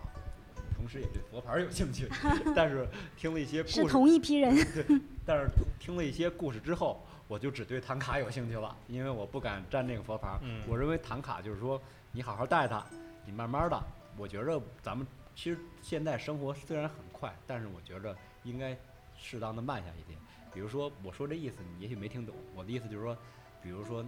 [0.80, 2.08] 同时也对佛牌儿有兴趣，
[2.56, 2.88] 但是
[3.18, 4.56] 听了一些故事，是同一批人，
[5.26, 10.40] 但是听了一些故事之后，我就只对唐卡有兴趣了，因为我不敢沾那个佛牌儿。
[10.42, 11.80] 嗯我认为唐卡就是说，
[12.14, 12.82] 你好好带它，
[13.26, 13.78] 你慢慢的。
[14.18, 18.76] 我觉着咱们其实现在生活虽然很快，但是我觉着应该
[19.18, 20.18] 适当的慢下一点。
[20.54, 22.34] 比如说我说这意思，你也许没听懂。
[22.56, 23.18] 我的意思就是说，
[23.62, 24.04] 比如说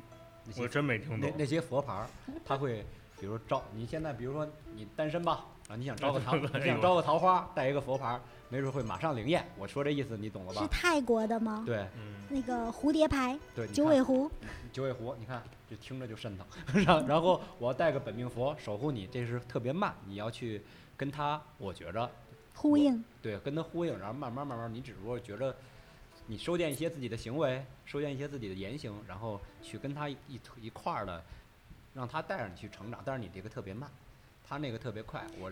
[0.46, 1.20] 那些我真没听懂。
[1.20, 2.08] 那那些佛牌儿，
[2.46, 2.86] 他会，
[3.22, 9.46] 比如招你现在，比如说你单身吧，啊，你想招个 桃，想招个桃花，带一个佛牌儿，没准会马上灵验。
[9.60, 10.62] 我说这意思你懂了吧？
[10.64, 11.64] 是泰国的吗？
[11.64, 14.30] 对嗯，那个蝴蝶牌、对，九尾狐，
[14.74, 16.46] 九尾狐，你看这听着就瘆疼。
[16.84, 20.60] 然然后我要带个本命佛守护你，这是特别慢，你要去
[20.98, 22.10] 跟他，我觉着
[22.56, 23.04] 呼应。
[23.22, 25.56] 对，跟他呼应，然后慢慢慢慢，你只不过觉着
[26.26, 31.24] 你收敛一些自己的行为，收敛一些自己的言行，然后去跟他一一一块儿的，
[31.94, 33.02] 让他带着你去成长。
[33.06, 33.90] 但是你这个特别慢，
[34.48, 35.26] 他那个特别快。
[35.40, 35.52] 我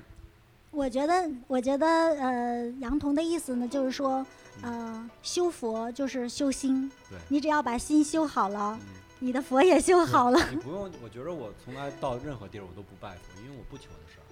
[0.71, 4.25] 我觉得，我觉得，呃，杨童的意思呢，就是说，
[4.61, 10.39] 呃，修佛就是修心对，你只要把心修好了，嗯，你的佛也修好了。
[10.49, 14.25] 你不用，我觉得我从来到任何地儿我都不拜佛，因为我不求的事儿。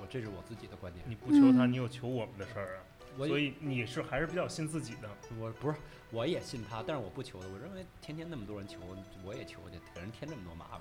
[0.00, 1.04] 我这是我自己的观点。
[1.08, 2.82] 你不求他，嗯你有求我们的事儿啊。
[3.20, 5.08] 我所以你是还是比较信自己的。
[5.38, 5.76] 我不是，
[6.10, 7.46] 我也信他，但是我不求他。
[7.48, 8.78] 我认为天天那么多人求，
[9.22, 10.80] 我也求去，给人添这么多麻烦，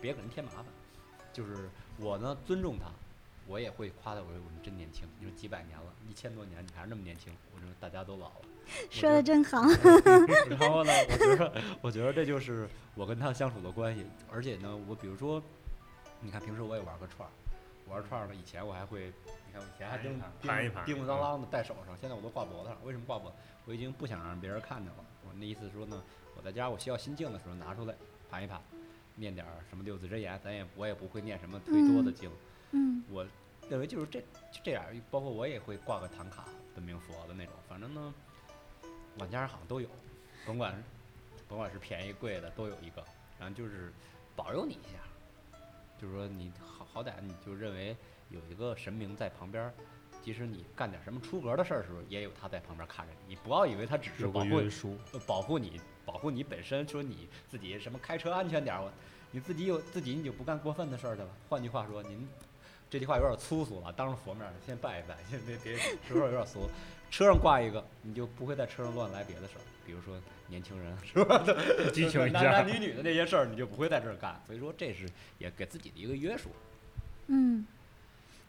[0.00, 0.66] 别给人添麻烦。
[1.32, 2.90] 就是我呢尊重他，
[3.46, 8.42] 我也会夸他，我说你真年轻，你说几百年了，一千多年你还是那么年轻，我说大家都老了。
[8.90, 9.62] 说的真好。
[10.50, 15.42] 然后呢，我觉得我觉得这就是我跟他相处的关系，而且呢，我比如说，
[16.20, 17.32] 你看平时我也玩个串儿，
[17.90, 19.12] 玩串儿呢，以前我还会，
[19.46, 22.78] 你看我以前还叮盘盘一盘叮叮当啷的戴手上，现在我都挂脖子上。
[22.84, 23.36] 为什么挂脖子？
[23.66, 25.04] 我已经不想让别人看见了。
[25.26, 26.02] 我那意思是说呢，
[26.36, 27.94] 我在家我需要心静的时候拿出来
[28.30, 28.60] 盘一盘，
[29.16, 32.30] 念点儿什么六字真言，咱也我也不会念什么忒多的嗯经，
[32.72, 33.26] 嗯我
[33.68, 34.20] 认为就是这
[34.52, 38.14] 就这样，包括我也会挂个唐卡本命佛的那种，反正呢，
[39.18, 39.88] 往家好像都有，
[40.46, 40.82] 甭管
[41.48, 43.04] 甭管是便宜贵的都有一个，
[43.38, 43.92] 然后就是
[44.34, 44.98] 保佑你一下，
[46.00, 47.94] 就是说你好好歹你就认为
[48.30, 49.74] 有一个神明在旁边儿，
[50.22, 54.62] 即使你干点什么出格的事儿的时候，也有他在旁边看着你，你不要以为他只是保护
[55.26, 58.90] 保护你，保护你本身，说你自己什么开车安全点儿，我
[59.30, 61.28] 你自己有自己你就不干过分的事儿去了。
[61.48, 62.26] 换句话说，您
[62.88, 65.76] 这句话有点粗俗了，当着佛面儿先拜一拜，先别别
[66.08, 66.70] 说有点俗。
[67.10, 70.16] 车上挂一个，你就不会在车上乱来别的事儿，比如说
[70.50, 71.42] 年轻人 是吧？
[71.94, 72.68] 激情一男下男男。
[72.80, 74.38] 女女的那些事儿，你就不会在这儿干。
[74.46, 75.08] 所以说，这是
[75.38, 76.50] 也给自己的一个约束。
[77.28, 77.64] 嗯，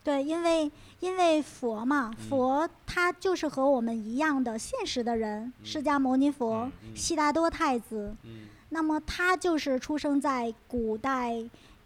[0.04, 8.14] 对，因为因为佛嘛，嗯佛他就是和我们一样的现实的人，嗯释迦牟尼佛、嗯嗯悉达多太子。
[8.24, 11.34] 嗯那么他就是出生在古代，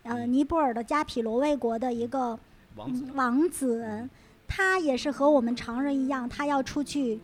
[0.04, 2.38] 呃，嗯尼泊尔的加毗罗卫国的一个
[2.76, 4.08] 王子嗯王子，
[4.48, 7.20] 他也是和我们常人一样，他要出去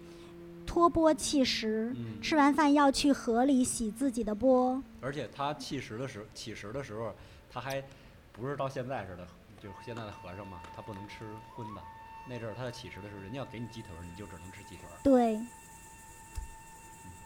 [0.72, 4.82] 托钵弃食，嗯，吃完饭要去河里洗自己的钵。
[5.02, 7.14] 而且他弃食的时候，乞食的时候，
[7.52, 7.84] 他还
[8.32, 9.28] 不是到现在似的，
[9.62, 11.82] 就是现在的和尚嘛，他不能吃荤的。
[12.26, 15.36] 那阵儿他在乞食的时候，人家要给你鸡腿儿，你就只能吃鸡腿儿，对，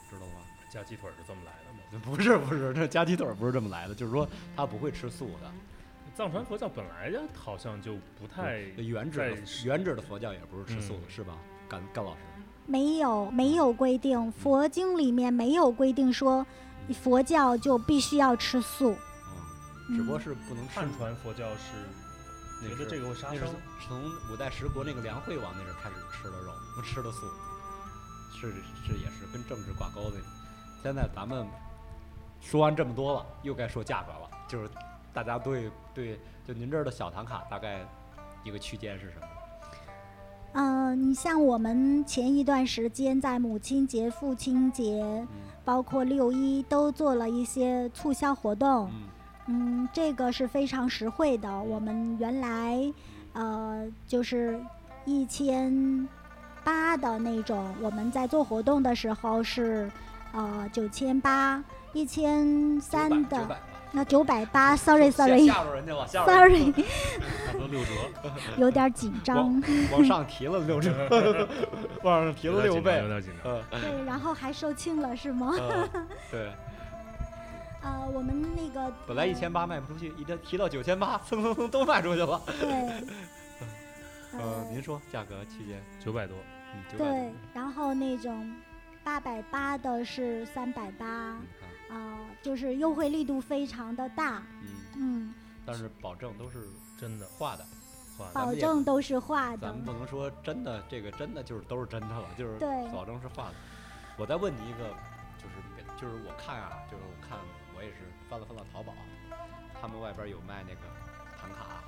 [0.10, 0.42] 知道吗？
[0.68, 2.04] 加鸡腿是这么来的吗？
[2.04, 5.52] 不 是不是，这加鸡腿不是这么来的，就是说他不会吃素的。
[6.16, 11.38] 藏传佛教本来就好像就不太原制的原制的佛教也不是吃素的，嗯是吧？
[11.70, 12.22] 甘甘老师，
[12.66, 16.46] 没有没有规定，佛经里面没有规定说
[17.02, 18.96] 佛教就必须要吃素。
[19.90, 23.48] 嗯，只不过嗯是不能吃汉传佛教是觉得这个会杀生
[23.86, 24.02] 从，
[24.32, 27.28] 五代十国那个梁惠王那阵儿开始吃的肉，不吃的素，
[28.34, 28.52] 是
[28.88, 30.18] 是也是跟政治挂钩的。
[30.82, 31.46] 现在咱们
[32.42, 34.70] 说完这么多了，又该说价格了，就是
[35.14, 37.88] 大家对对，就您这儿的小唐卡大概
[38.44, 39.28] 一个区间是什么？
[40.58, 45.28] 嗯、你像我们前一段时间在母亲节、父亲节，嗯。
[45.66, 48.90] 包括六一都做了一些促销活动。
[48.94, 49.02] 嗯。
[49.48, 51.62] 嗯，这个是非常实惠的。
[51.64, 52.80] 我们原来
[53.34, 54.60] 呃就是
[55.06, 56.08] 一千
[56.64, 59.92] 八的那种，我们在做活动的时候是
[60.32, 63.58] 呃九千八、一千三的，
[63.92, 66.86] 那九百八， sorry 吓 sorry 吓着人家了，吓着人 sorry，
[67.60, 67.92] 差不多六折，
[68.58, 69.62] 有点紧张。
[69.92, 71.48] 往上提了六折，
[72.04, 73.08] 往上提了六有点紧张有倍。
[73.08, 73.54] 点紧张。
[73.72, 73.82] 嗯。
[73.82, 75.54] 对，然后还售罄了是吗？
[75.60, 76.52] 嗯， 对，
[77.82, 82.42] 呃，我们那个本来一千八卖不出去，一提提到九千八，蹭蹭蹭都卖出去了。
[82.60, 82.70] 对，
[84.40, 86.36] 呃，您说价格区间，九百多，
[86.74, 88.52] 嗯，九百对，然后那种
[89.04, 91.38] 八百八的是三百八，
[91.90, 95.34] 嗯啊，就是优惠力度非常的大，嗯，嗯，
[95.66, 96.68] 但是保证都是
[96.98, 97.66] 真的画的，
[98.18, 103.56] 画的保证都是画的咱，们不能说真的，这个真的就是都是真的了，就是对保证是画的。
[104.18, 104.90] 我再问你一个，
[105.38, 107.38] 就是别就是我看啊，就是我看
[107.76, 108.94] 我也是翻了翻了淘宝，
[109.82, 110.82] 他们外边有卖那个
[111.38, 111.84] 唐卡，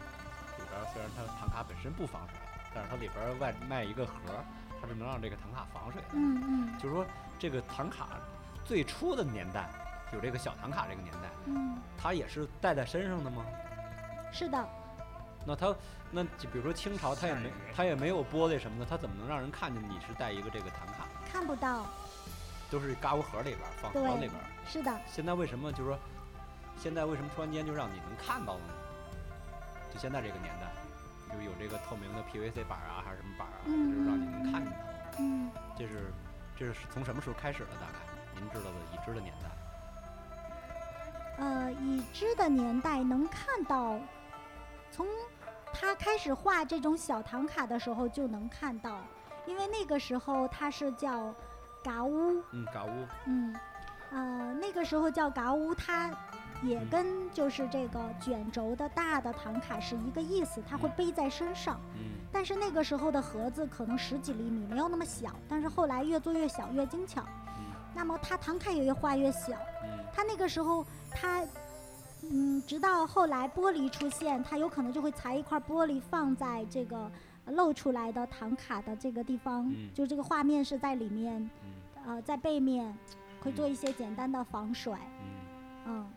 [0.58, 2.38] 里边虽然它唐卡本身不防水，
[2.76, 4.43] 但是它里边外卖一个盒儿，
[4.82, 6.08] 它是能让这个唐卡防水的。
[6.12, 7.05] 嗯嗯就是说
[7.39, 8.20] 这个唐卡
[8.66, 9.70] 最初的年代，
[10.12, 13.45] 有这个小唐卡这个年代，嗯，它也是带在身上的吗？
[14.34, 14.68] 是的，
[15.47, 15.73] 那他
[16.11, 21.07] 那就比如说清朝，他也没他也没有玻璃什么的，他怎么能让人看见你是带一个这个唐卡？
[21.31, 21.85] 看不到，
[22.69, 24.33] 都是嘎乌盒里边放盒对里边。
[24.67, 25.97] 是的，现在为什么就是说，
[26.77, 28.73] 现在为什么突然间就让你能看到了呢？
[29.93, 34.77] 就现在这个年代，就有这个透明的 PVC 板啊，还是什么板啊，嗯就是让你能看见它。
[35.19, 36.11] 嗯，这是
[36.59, 37.71] 这是从什么时候开始的？
[37.79, 37.99] 大概
[38.35, 39.47] 您知道的已知的年代？
[41.39, 43.97] 呃，已知的年代能看到，
[44.91, 45.07] 从
[45.80, 48.99] 他开始画这种小唐卡的时候就能看到，
[49.45, 51.34] 因为那个时候他是叫
[51.84, 52.89] 嘎乌，嗯，嘎乌。
[53.25, 53.55] 嗯，
[54.11, 56.09] 呃，那个时候叫嘎乌，它
[56.63, 61.80] 也嗯跟就是这个卷轴的大的唐卡是一个意思，它会嗯背在身上。
[61.95, 67.21] 嗯但是那个时候的盒子可能十几厘米，没有那么小，但是后来越做越小，越精巧。
[67.57, 67.65] 嗯
[67.95, 69.53] 那么它唐卡也越画越小。
[69.84, 71.43] 嗯它那个时候，它，
[72.30, 77.11] 嗯，直到后来玻璃出现，它有可能就会裁一块玻璃放在这个
[77.47, 82.95] 露出来的唐卡的这个地方，嗯就这个画面是在里面，嗯呃，在背面
[83.41, 85.38] 会做一些简单的防水，嗯。
[85.89, 86.11] 嗯，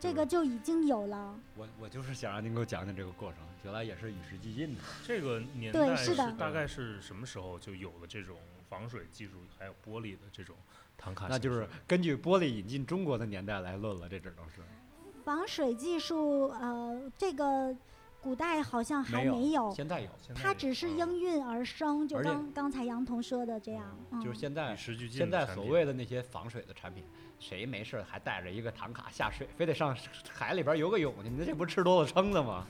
[0.00, 1.38] 这个就已经有了。
[1.54, 4.80] 我我就是想让您给我讲讲这个过程，原来也是与时俱进的。
[5.06, 8.36] 这个年代是大概是什么时候就有了这种
[8.68, 10.56] 防水技术，还有玻璃的这种
[10.98, 11.28] 唐卡？
[11.28, 14.56] 那就是根据玻璃引进中国的年代来论了，这只能是
[15.24, 17.74] 防水技术，呃，这个
[18.20, 27.04] 古代好像还没有没有，现在有，它只是嗯应运而生，就刚刚才杨彤说的这样，嗯，就是现在与时俱进现在所谓的那些防水的产品，
[27.38, 29.96] 谁没事还带着一个唐卡下水，非得上
[30.28, 31.30] 海里边游个泳去？
[31.30, 32.66] 你这不吃多了撑的吗？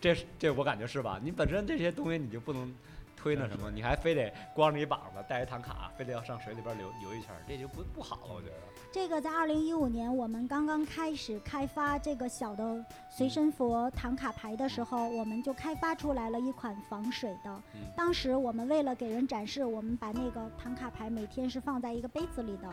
[0.00, 1.20] 这这我感觉是吧？
[1.22, 2.74] 你本身这些东西你就不能
[3.22, 8.54] 推那什么，你还非得光着一膀子带一唐卡，非得要上水里边游游一圈，这就不不好了，我觉得。
[8.90, 17.62] 这个在二零一五年我们刚刚开始开发这个小的随身佛唐卡牌的时候，我们就开发出来了一款防水的。
[17.74, 22.68] 嗯当时我们为了给人展示，我们把那个唐卡牌每天是放在一个杯子里的，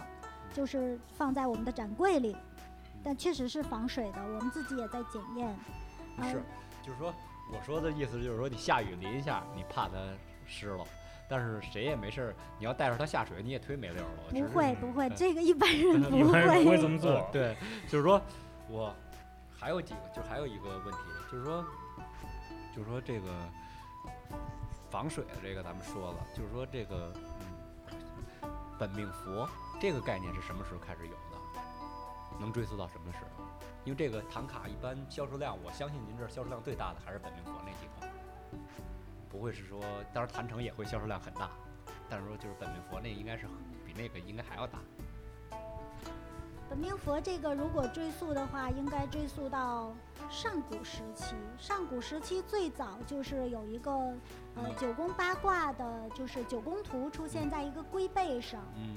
[0.52, 2.36] 就是放在我们的展柜里，
[3.04, 5.56] 但确实是防水的，我们自己也在检验。
[6.24, 6.42] 是，
[6.82, 7.14] 就是说，
[7.54, 9.94] 我说的意思就是说，你下雨淋一下，你怕它
[10.50, 10.84] 湿了，
[11.30, 14.10] 但是谁也没事儿，你要带着它下水，你也忒没溜了。
[14.32, 16.78] 不会不会， 嗯这个一般人 不会不会会。
[16.78, 17.30] 这么做。
[17.32, 17.56] 对，
[17.88, 18.20] 就是说，
[18.68, 18.94] 我
[19.58, 21.00] 还有几个，就还有一个问题，
[21.32, 21.64] 就是说，
[22.76, 23.28] 就是说这个
[24.90, 27.14] 防水的这个咱们说了，就是说这个
[28.42, 29.48] 嗯，本命佛
[29.80, 31.40] 这个概念是什么时候开始有的？
[32.40, 33.44] 能追溯到什么时候？
[33.86, 38.10] 因为这个唐卡一般销售量，我相信您这儿销售量最大的还是本命佛那几款，
[39.30, 39.80] 不会是说，
[40.14, 41.52] 当然坛城也会销售量很大，
[42.10, 43.46] 但是说就是本命佛那应该是
[43.86, 44.80] 比那个应该还要大。
[46.68, 49.92] 本命佛这个如果追溯的话，应该追溯到
[50.30, 51.36] 上古时期。
[51.58, 54.16] 上古时期最早就是有一个呃
[54.58, 58.96] 嗯九宫八卦的，就是九宫图出现在一个龟背上，嗯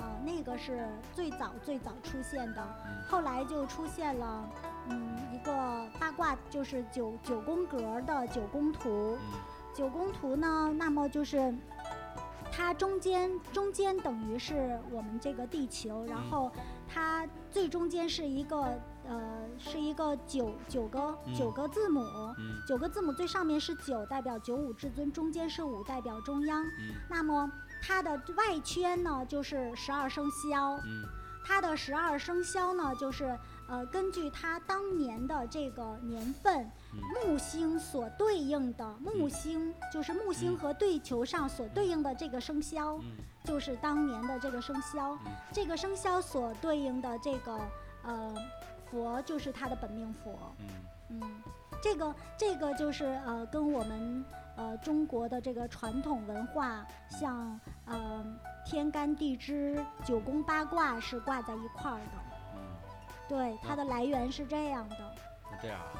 [0.00, 2.62] 呃，那个是最早最早出现的。
[2.86, 4.48] 嗯后来就出现了，
[4.88, 9.16] 嗯，一个八卦就是九九宫格的九宫图。
[9.20, 9.40] 嗯
[9.74, 11.54] 九宫图呢，那么就是
[12.50, 16.30] 它中间中间等于是我们这个地球，然嗯。
[16.30, 16.52] 后
[16.86, 21.34] 它最中间是一个呃是一个九九个嗯。
[21.34, 22.00] 九个字母，
[22.38, 22.60] 嗯。
[22.68, 26.62] 九个字母最上面是九，代表九五至尊，中间是五，代表中央。
[26.62, 26.94] 嗯。
[27.08, 27.50] 那么
[27.80, 31.04] 它的外圈呢就是十二生肖，嗯。
[31.44, 33.36] 它的十二生肖呢就是
[33.72, 36.70] 呃根据他当年的这个年份。
[36.94, 45.12] 嗯木星所对应的木星，就是木星嗯和地球上所对应的这个生肖，嗯就是当年的这个生肖。
[45.24, 47.58] 嗯这个生肖所对应的这个
[48.02, 48.34] 呃
[48.90, 50.38] 佛，就是他的本命佛。
[50.58, 50.66] 嗯
[51.22, 51.42] 嗯，
[51.82, 54.22] 这个这个就是呃跟我们
[54.56, 58.22] 呃中国的这个传统文化，像呃
[58.66, 62.31] 天干地支、九宫八卦是挂在一块儿的。
[63.28, 64.96] 嗯，对，它的来源是这样的。
[65.50, 65.92] 那这样啊，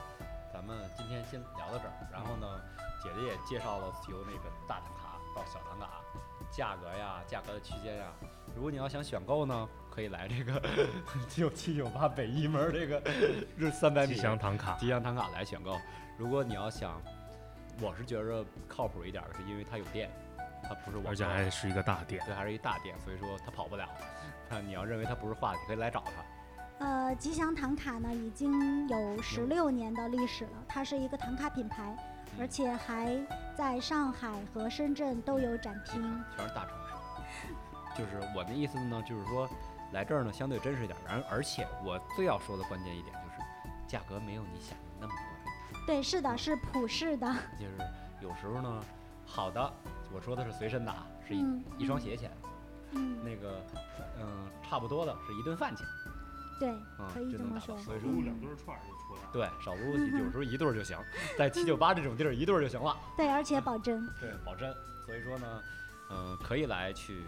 [0.52, 2.60] 咱们今天先聊到这儿，然后呢，
[3.02, 6.00] 姐姐也介绍了由那个大唐卡到小唐卡，
[6.50, 8.06] 价格呀、价格的区间呀。
[8.54, 10.62] 如果你要想选购呢，可以来这个
[11.28, 13.02] 九七九八北一门儿这个
[13.56, 15.78] 日三百米吉祥唐卡，吉祥唐卡来选购。
[16.18, 17.00] 如果你要想，
[17.80, 20.10] 我是觉着靠谱一点的，是因为它有电，
[20.62, 22.22] 它不是网而且还是一个大店。
[22.26, 23.88] 对，还是一大店，所以说它跑不了。
[24.50, 26.22] 那你要认为它不是话，你可以来找它。
[26.83, 31.97] 呃，吉祥唐卡呢已经有十六年的历史了，它是一个唐卡品牌，
[32.41, 33.16] 而且还
[33.57, 36.03] 在上海和深圳都有展厅。
[36.37, 37.55] 全是大城市。
[37.97, 39.49] 就是我的意思呢，就是说
[39.93, 45.12] 来这儿呢相对真实一点，然而且我最要说的关键一点就是价格没有你想的那么
[45.70, 47.33] 贵，对，是的，是普世的。
[47.61, 47.78] 就是
[48.20, 48.85] 有时候呢
[49.24, 49.72] 好的，
[50.12, 52.28] 我说的是随身的啊，是一、嗯一双鞋钱，
[52.91, 53.64] 嗯，那个
[54.18, 55.87] 嗯差不多的是一顿饭钱，
[56.59, 57.76] 对，嗯，可以这么说。
[57.78, 59.28] 所以说撸两对串就出来了。
[59.32, 60.96] 对少撸有时候一对儿就行，
[61.38, 62.96] 在七九八这种地儿一对儿就行了。
[63.16, 64.07] 对，而且保真。
[64.20, 64.72] 对，保真。
[65.07, 65.62] 所以说呢，
[66.11, 67.22] 嗯、可以来去，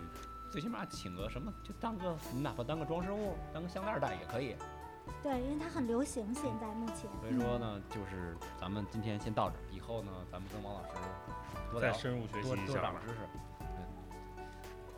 [0.51, 4.57] 最起码请个什么，就当个你哪怕当个装饰物，当个项链戴也可以。
[5.23, 7.11] 对，因为它很流行，现在目前。
[7.21, 10.91] 所以说呢，就是咱们今天先到这儿，以后呢，咱们跟王老师
[11.71, 12.91] 多，再深入学习一下吧。
[12.91, 13.19] 多长知识。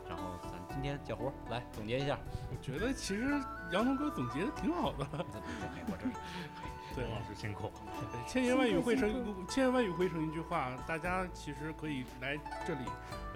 [0.07, 0.09] 对。
[0.09, 2.17] 然后咱今天小胡来总结一下，
[2.49, 3.23] 我觉得其实
[3.71, 5.05] 杨龙哥总结的挺好的。
[5.87, 6.13] 我这是
[6.95, 7.71] 对老师辛苦。
[8.25, 12.85] 千言万语汇成千言万语汇成一句话，大家其实可以来这里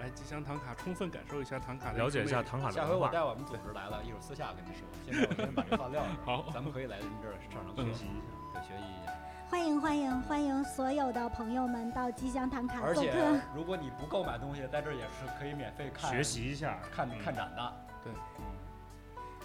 [0.00, 4.86] 来吉祥唐卡，充分感受一下唐卡的了解一下唐卡的下回我带我们组织来了，一会儿私下跟你说。
[5.06, 8.26] 现在我先把这话撂了， 好，咱们可以来您这儿上上，学习一下。
[8.54, 9.12] 对，学习一下。
[9.52, 13.40] 欢迎欢迎欢迎所有的朋友们到吉祥唐卡而且做客。
[13.54, 17.72] 如果你不购买东西，在这儿也是可以免费看学习一下，看嗯看展的。
[18.02, 18.12] 对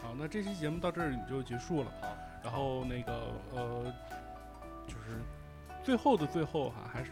[0.01, 1.91] 好，那这期节目到这儿也就结束了。
[2.01, 2.07] 好，
[2.41, 3.93] 然后那个呃，
[4.87, 5.19] 就是
[5.83, 7.11] 最后的最后哈，还是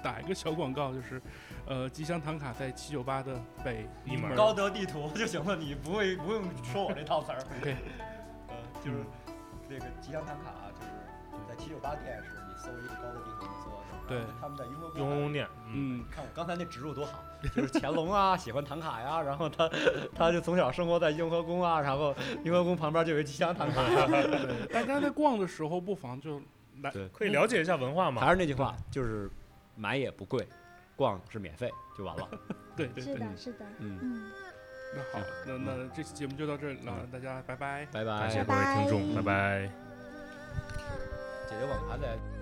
[0.00, 1.20] 打一个小广告，就是
[1.66, 7.38] 呃，吉祥唐卡在七九八的北一门儿高德地图就行了，你不会不用说我这套词儿。
[7.60, 7.76] OK，
[8.46, 8.54] 呃，
[8.84, 8.98] 就是
[9.68, 10.54] 这个吉祥唐卡，
[11.60, 13.76] 七九八店是你搜一个高的地图，你搜到。
[14.08, 17.22] 对他们在雍和宫雍宫店，嗯，嗯，看我刚才那植入多好，
[17.54, 19.70] 就是乾隆啊， 喜欢唐卡呀，然后他
[20.14, 23.80] 他就从小生活在雍和宫啊，然后雍和宫旁边就有一吉祥唐卡。
[24.72, 26.42] 大家在逛的时候不妨就
[26.82, 28.30] 来，对可以了解一下文化嘛还。
[28.30, 29.30] 是那句话，就是
[29.76, 30.48] 买也不贵，
[30.96, 32.28] 逛是免费就完了。
[32.74, 33.14] 对对对。
[33.14, 34.32] 是的，是的，嗯，嗯，
[34.96, 37.86] 那好，那那这期节目就到这里了，大家拜拜。
[37.92, 38.18] 拜拜。
[38.18, 39.89] 感谢拜各位听众，拜拜
[41.50, 41.56] 拜。
[41.56, 42.39] 姐姐，我们还在。